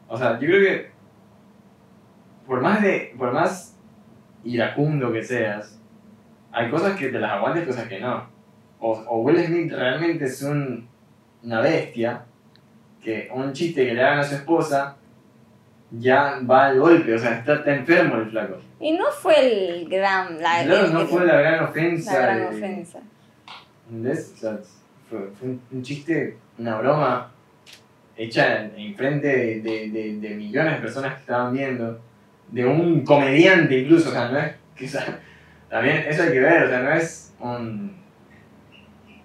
[0.09, 0.91] O sea, yo creo que.
[2.47, 3.15] Por más de.
[3.19, 3.77] Por más
[4.45, 5.81] iracundo que seas,
[6.59, 8.27] hay cosas que te las aguantes, cosas que no.
[8.81, 10.89] O, o Will Smith realmente es un,
[11.43, 12.23] una bestia,
[13.03, 14.97] que un chiste que le hagan a su esposa
[15.91, 18.57] ya va al golpe, o sea, está, está enfermo el flaco.
[18.81, 19.35] Y no fue
[19.81, 22.13] el gran, la, Claro, el- no fue la gran ofensa.
[22.13, 22.99] la gran de- ofensa.
[23.89, 24.33] ¿Entendés?
[24.35, 24.59] O sea,
[25.09, 27.31] fue, fue un, un chiste, una broma
[28.17, 32.01] hecha en, en frente de, de, de- de millones de personas que estaban viendo,
[32.49, 35.21] de un comediante incluso, o sea, no es que, o sea,
[35.71, 37.97] también eso hay que ver, o sea, no es un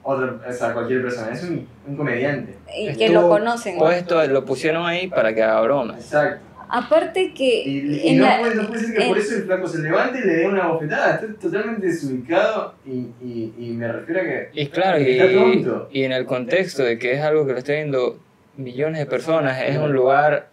[0.04, 2.58] otro, o sea, cualquier persona, es un, un comediante.
[2.76, 3.78] Y que Estuvo lo conocen.
[3.78, 5.98] Puesto, lo pusieron ahí para que haga bromas.
[6.00, 6.46] Exacto.
[6.74, 9.36] Aparte que Y, y en no, la- puede, no puede ser que en- por eso
[9.36, 13.74] el flaco se levante y le dé una bofetada, está totalmente desubicado y, y, y
[13.74, 15.90] me refiero a que Y claro, Está y, tonto.
[15.92, 18.18] y en el contexto de que es algo que lo están viendo
[18.56, 20.48] millones de personas, es un lugar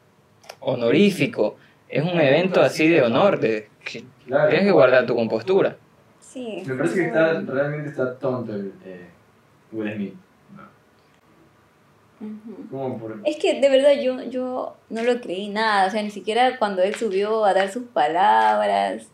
[0.61, 1.57] honorífico,
[1.89, 5.76] es un evento así de honor, de que claro, tienes que guardar tu compostura.
[6.20, 9.09] sí, me parece que está, realmente está tonto el eh,
[9.72, 10.14] Will Smith.
[12.70, 13.20] Por...
[13.24, 16.82] Es que de verdad yo, yo no lo creí nada, o sea, ni siquiera cuando
[16.82, 19.09] él subió a dar sus palabras,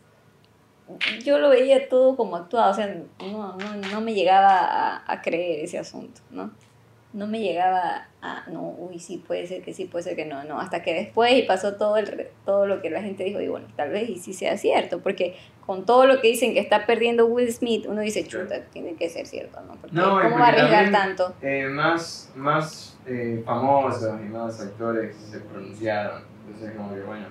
[1.23, 2.87] yo lo veía todo como actuado, o sea,
[3.19, 6.51] no, no, no me llegaba a, a creer ese asunto, ¿no?
[7.13, 10.43] No me llegaba a, no, uy, sí, puede ser que sí, puede ser que no,
[10.43, 13.47] no, hasta que después y pasó todo, el, todo lo que la gente dijo, y
[13.47, 16.85] bueno, tal vez y sí sea cierto, porque con todo lo que dicen que está
[16.85, 19.75] perdiendo Will Smith, uno dice, chuta, tiene que ser cierto, ¿no?
[19.75, 21.35] Porque No, y ¿cómo va a arriesgar tanto?
[21.41, 26.23] Eh, más más eh, famosos y más actores se pronunciaron.
[26.47, 27.25] Entonces, como que bueno.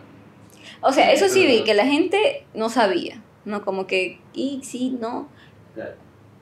[0.80, 3.64] O sea, eso sí vi, que la gente no sabía, ¿no?
[3.64, 5.28] Como que, y sí, no.
[5.74, 5.94] Claro.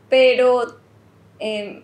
[0.08, 0.76] Pero
[1.40, 1.82] eh,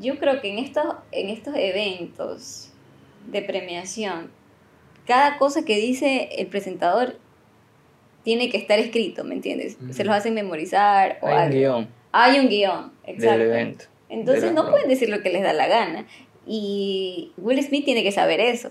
[0.00, 2.70] yo creo que en estos, en estos eventos
[3.26, 4.30] de premiación,
[5.06, 7.18] cada cosa que dice el presentador
[8.22, 9.76] tiene que estar escrito, ¿me entiendes?
[9.90, 13.42] Se los hacen memorizar o Hay un guion Hay un guion, del exacto.
[13.42, 13.84] evento.
[14.08, 16.06] Entonces de no pueden decir lo que les da la gana.
[16.46, 18.70] Y Will Smith tiene que saber eso,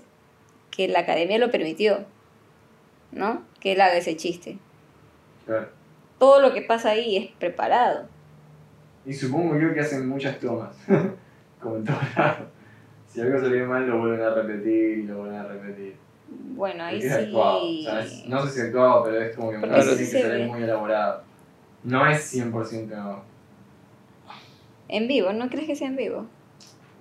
[0.70, 2.04] que la academia lo permitió,
[3.12, 3.44] ¿no?
[3.60, 4.58] Que él haga ese chiste.
[5.46, 5.68] Claro.
[6.18, 8.08] Todo lo que pasa ahí es preparado.
[9.06, 10.74] Y supongo yo que hacen muchas tomas.
[11.60, 12.48] como en todos lados.
[13.08, 15.96] Si algo salió mal, lo vuelven a repetir y lo vuelven a repetir.
[16.56, 17.60] Bueno, ahí es actuado.
[17.60, 17.86] Sí.
[18.00, 20.62] es- no sé si actuado, pero es como que muy- sí tiene que salir muy
[20.62, 21.22] elaborado.
[21.84, 23.22] No es 100%.
[24.88, 26.26] En vivo, ¿no crees que sea en vivo?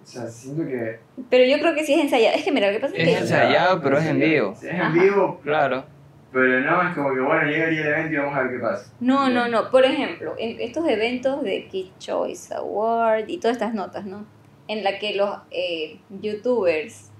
[0.04, 0.99] O sea, siento que.
[1.30, 2.36] Pero yo creo que sí es ensayado.
[2.36, 3.18] Es que mira, lo que pasa es Es que...
[3.22, 4.56] ensayado, pero es en vivo.
[4.60, 4.93] Sí, Es en Ajá.
[5.04, 5.86] vivo, Claro.
[6.34, 8.51] Pero no es como que bueno, llega el día del evento y vamos a ver
[8.51, 8.91] qué pasa.
[8.99, 9.69] No, no, no.
[9.69, 14.25] Por ejemplo, en estos eventos de Kid Choice Award y todas estas notas, ¿no?
[14.67, 17.11] En la que los eh, youtubers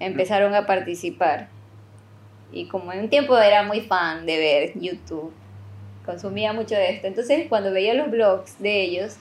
[0.00, 1.48] empezaron a participar.
[2.50, 5.32] Y como en un tiempo era muy fan de ver YouTube,
[6.04, 7.06] consumía mucho de esto.
[7.06, 9.16] Entonces, cuando veía los blogs de ellos,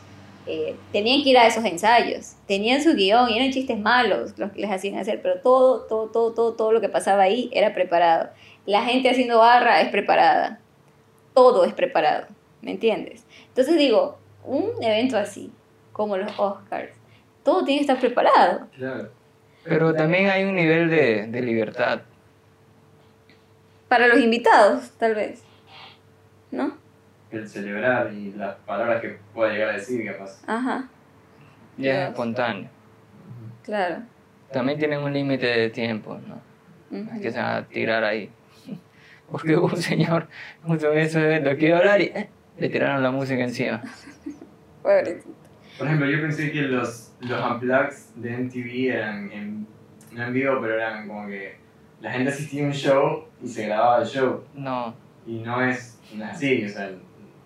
[0.47, 2.35] eh, tenían que ir a esos ensayos.
[2.47, 6.07] Tenían su guion y eran chistes malos los que les hacían hacer, pero todo, todo,
[6.07, 8.29] todo, todo, todo lo que pasaba ahí era preparado.
[8.67, 10.59] La gente haciendo barra es preparada
[11.37, 12.25] todo es preparado,
[12.63, 13.23] ¿me entiendes?
[13.49, 15.51] Entonces digo, un evento así,
[15.93, 16.93] como los Oscars,
[17.43, 18.67] todo tiene que estar preparado.
[18.75, 19.11] Claro.
[19.63, 22.01] Pero también hay un nivel de, de libertad.
[23.87, 25.43] Para los invitados, tal vez.
[26.49, 26.75] ¿No?
[27.29, 30.41] El celebrar y las palabras que pueda llegar a decir, capaz.
[30.47, 30.89] Ajá,
[31.77, 32.67] Ya es espontáneo.
[33.63, 33.97] claro.
[34.51, 36.41] También tienen un límite de tiempo, ¿no?
[37.13, 38.31] Es que se van a tirar ahí.
[39.31, 40.27] Porque hubo un señor,
[40.63, 43.81] justo en ese evento, que iba a hablar y eh, le tiraron la música encima.
[44.81, 45.29] Pobrecito.
[45.77, 49.67] Por ejemplo, yo pensé que los, los unplugs de MTV eran en,
[50.11, 51.55] no en vivo, pero eran como que
[52.01, 54.43] la gente asistía a un show y se grababa el show.
[54.55, 54.95] No,
[55.27, 56.91] Y no es, así, o sea.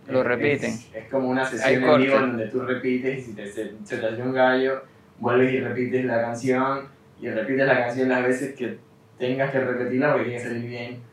[0.08, 0.70] Lo es- repiten.
[0.72, 3.98] Es, es como una sesión en vivo donde tú repites y si te, se, se
[3.98, 4.84] te hace un gallo,
[5.20, 6.88] vuelves y repites la canción
[7.22, 8.78] y repites la canción las veces que
[9.20, 11.11] tengas que repetirla porque tiene que salir bien.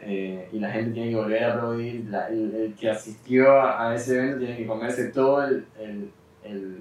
[0.00, 2.06] Eh, y la gente tiene que volver a aplaudir.
[2.08, 6.10] La- el, el que asistió a ese evento tiene que comerse todo el, el,
[6.44, 6.78] el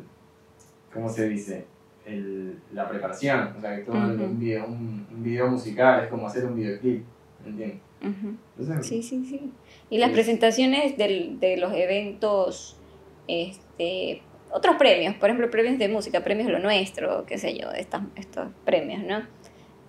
[0.94, 1.66] ¿cómo se dice?
[2.06, 3.54] El, la preparación.
[3.58, 4.24] O sea, que todo el- Ujú.
[4.26, 7.04] un, video, un, un video musical es como hacer un videoclip.
[7.44, 7.80] ¿Me entiendes?
[8.02, 9.52] Entonces, Sí, sí, sí.
[9.90, 10.14] Y las Sí.
[10.16, 12.78] presentaciones del- de los eventos,
[13.28, 18.02] este, otros premios, por ejemplo, premios de música, premios Lo Nuestro, qué sé yo, estas,
[18.16, 19.24] estos premios, ¿no?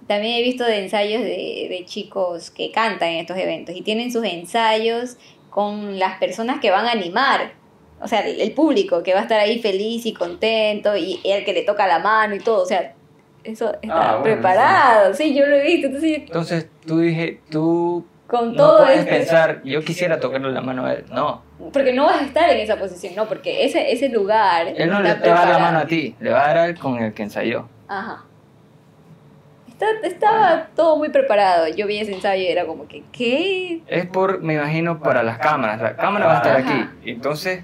[0.08, 4.10] También he visto de ensayos de, de chicos que cantan en estos eventos y tienen
[4.10, 5.16] sus ensayos
[5.50, 7.52] con las personas que van a animar.
[8.00, 11.44] O sea, el, el público que va a estar ahí feliz y contento y el
[11.44, 12.62] que le toca la mano y todo.
[12.62, 12.94] O sea,
[13.44, 15.14] eso está Ah, bueno, preparado.
[15.14, 15.86] Sí, yo lo he visto.
[15.88, 20.60] Entonces, entonces tú dije, tú con no todo puedes esto- pensar, yo quisiera tocarle la
[20.60, 21.04] mano a él.
[21.10, 21.42] No,
[21.72, 24.68] Porque no vas a estar en esa posición, no, porque ese, ese lugar.
[24.76, 26.78] él no le va a dar la mano a ti, le va a dar al
[26.78, 27.68] con el que ensayó.
[27.88, 28.24] Ajá.
[29.80, 31.68] Está- estaba todo muy preparado.
[31.68, 33.82] Yo vi ese ensayo y era como que, ¿qué?
[33.86, 35.80] Es por, me imagino, para las cámaras.
[35.80, 36.68] La cámara va a estar Ajá.
[36.70, 37.10] aquí.
[37.10, 37.62] Entonces,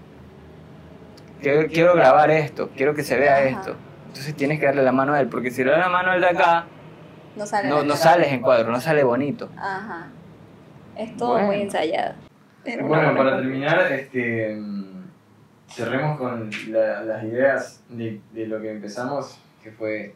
[1.43, 3.49] quiero, quiero grabar esto, quiero que se vea Ajá.
[3.49, 3.77] esto.
[4.09, 6.21] Entonces tienes que darle la mano a él, porque si le das la mano al
[6.21, 6.67] de acá,
[7.37, 7.69] No sale.
[7.69, 8.01] no, la no cara.
[8.01, 9.49] sales en cuadro, no sale bonito.
[9.57, 10.07] Ajá.
[10.97, 11.47] Es todo Bueno.
[11.49, 12.15] muy ensayado.
[12.63, 15.05] Pero Bueno, no, para terminar, este, mm,
[15.69, 20.15] cerremos con la- las ideas de, de lo que empezamos, que fue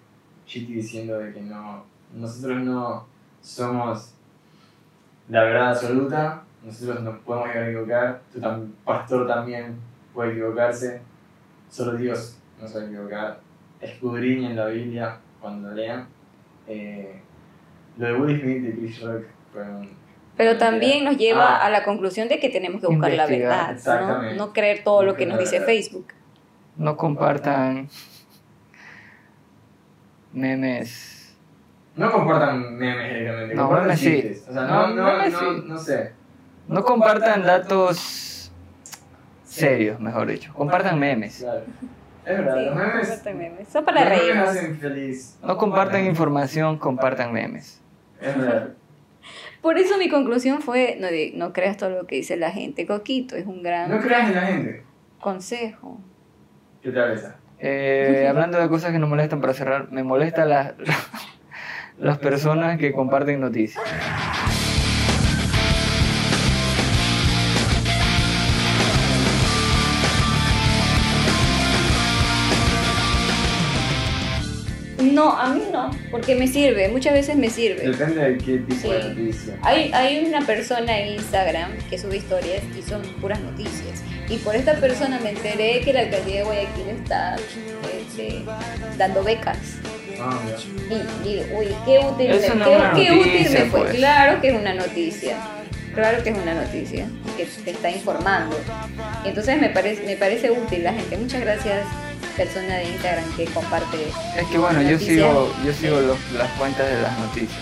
[0.48, 1.84] Chiti diciendo de que no,
[2.14, 3.06] nosotros no
[3.40, 4.14] somos
[5.28, 9.76] la verdad absoluta, nosotros nos podemos llegar a equivocar, tu tam- pastor también
[10.14, 11.00] puede equivocarse,
[11.70, 13.40] solo Dios no se va a equivocar,
[13.80, 16.08] escudriñen la Biblia cuando lean.
[16.66, 17.20] Eh,
[17.98, 19.88] lo de Will Smith y Chris Rock fueron...
[20.36, 21.66] Pero también nos lleva Ah.
[21.66, 24.34] a la conclusión de que tenemos que buscar la verdad, ¿no?
[24.34, 25.60] No creer todo lo que nos dice.
[25.60, 26.06] Facebook.
[26.76, 27.88] No compartan
[30.32, 31.36] memes.
[31.96, 34.12] No compartan memes directamente, No, compartan memes sí.
[34.22, 34.48] chistes.
[34.48, 35.62] O sea, No, no, no, memes no, sí.
[35.66, 36.12] no sé.
[36.68, 38.52] No compartan datos
[39.44, 40.52] serios, mejor dicho.
[40.54, 41.38] Compartan memes.
[41.40, 41.62] Claro.
[42.24, 43.08] Es verdad, Sí, los memes.
[43.08, 43.68] compartan memes.
[43.68, 44.56] Son para reírnos.
[44.80, 45.38] feliz.
[45.42, 47.80] No compartan información, compartan memes.
[48.20, 48.68] Es verdad.
[49.62, 52.86] Por eso mi conclusión fue, no, no creas todo lo que dice la gente.
[52.86, 54.84] Coquito es un gran No creas en la gente.
[55.20, 55.98] consejo.
[56.82, 57.36] ¿Qué tal esa?
[57.60, 60.72] Eh, hablando de cosas que nos molestan para cerrar, me molestan las,
[61.98, 63.82] las personas que comparten noticias.
[75.00, 77.88] No, a mí no, porque me sirve, muchas veces me sirve.
[77.88, 79.08] Depende de qué tipo de Sí.
[79.08, 79.54] noticia.
[79.62, 84.02] Hay, hay una persona en Instagram que sube historias y son puras noticias.
[84.30, 87.36] Y por esta persona me enteré que la alcaldía de Guayaquil está
[87.98, 88.44] este,
[88.98, 89.56] dando becas.
[90.20, 90.38] Ah.
[90.90, 93.70] Y, y, uy, qué útil, Eso me, no qué, es una qué útil noticia, me
[93.70, 93.80] fue.
[93.80, 93.94] pues.
[93.96, 95.36] Claro que es una noticia.
[95.94, 97.06] Claro que es una noticia
[97.36, 98.56] que te está informando.
[99.24, 101.16] Y entonces me parece, me parece útil la gente.
[101.16, 101.86] Muchas gracias
[102.36, 103.96] persona de Instagram que comparte.
[104.36, 105.16] Es que bueno, yo noticias.
[105.16, 107.58] sigo, yo sigo los- las cuentas de las noticias.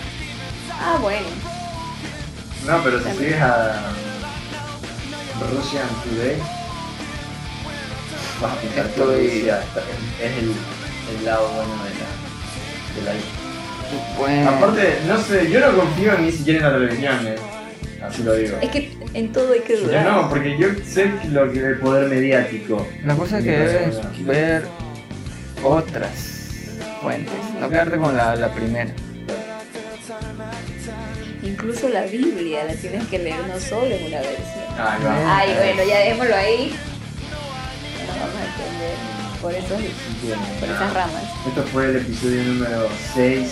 [0.71, 1.25] Ah, bueno.
[2.67, 3.81] No, pero si sigues a
[5.51, 6.37] Russian Today,
[8.41, 9.49] vas a pintar Estoy-
[10.21, 10.51] es el,
[11.17, 13.31] el lado bueno de la, de la isla.
[14.17, 17.35] Bueno, Aparte, no sé, yo no confío ni siquiera en la televisión, eh.
[18.05, 18.57] así lo digo.
[18.61, 20.05] Es que en todo hay que Yo dudar.
[20.05, 22.85] no, porque yo sé lo que el poder mediático.
[23.05, 24.63] la cosa es que debes ver
[25.63, 26.09] otras
[27.01, 28.91] fuentes, no quedarte con la, la primera.
[31.43, 34.65] Incluso la Biblia la tienes que leer no solo en una versión.
[34.77, 36.75] Ay, bueno, ya dejémoslo ahí.
[38.17, 38.95] No nos vamos a entender
[39.41, 39.77] por, esos,
[40.23, 41.23] Bien, por esas ramas.
[41.47, 43.51] Esto fue el episodio número 6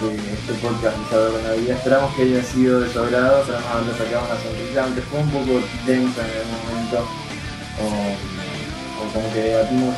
[0.00, 1.74] de este podcast de Saber con la Vida.
[1.74, 5.30] Esperamos que haya sido de su agrado, esperamos haberle sacado una sonrisa, aunque fue un
[5.30, 7.08] poco densa en algún momento,
[7.80, 9.94] o, o como que debatimos.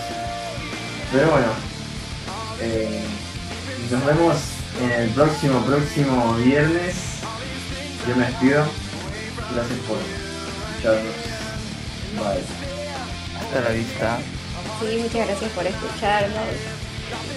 [1.13, 1.47] Pero bueno,
[2.61, 3.03] eh,
[3.91, 4.37] nos vemos
[4.81, 6.95] en el próximo, próximo viernes.
[8.09, 8.65] Yo me despido.
[9.55, 9.99] Gracias por
[10.73, 11.15] escucharnos.
[12.17, 12.62] Bye.
[13.53, 14.19] Hasta la vista.
[14.81, 16.43] Sí, muchas gracias por escucharnos.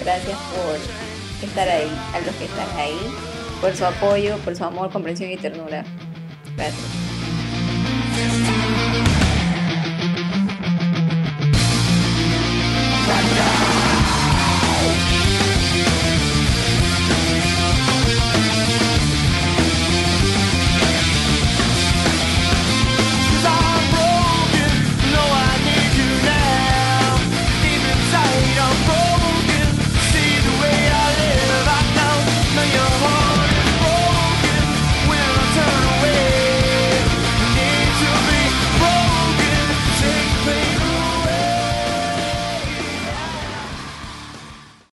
[0.02, 2.98] Gracias por estar ahí, a los que están ahí,
[3.60, 5.84] por su apoyo, por su amor, comprensión y ternura.
[6.56, 6.86] Gracias.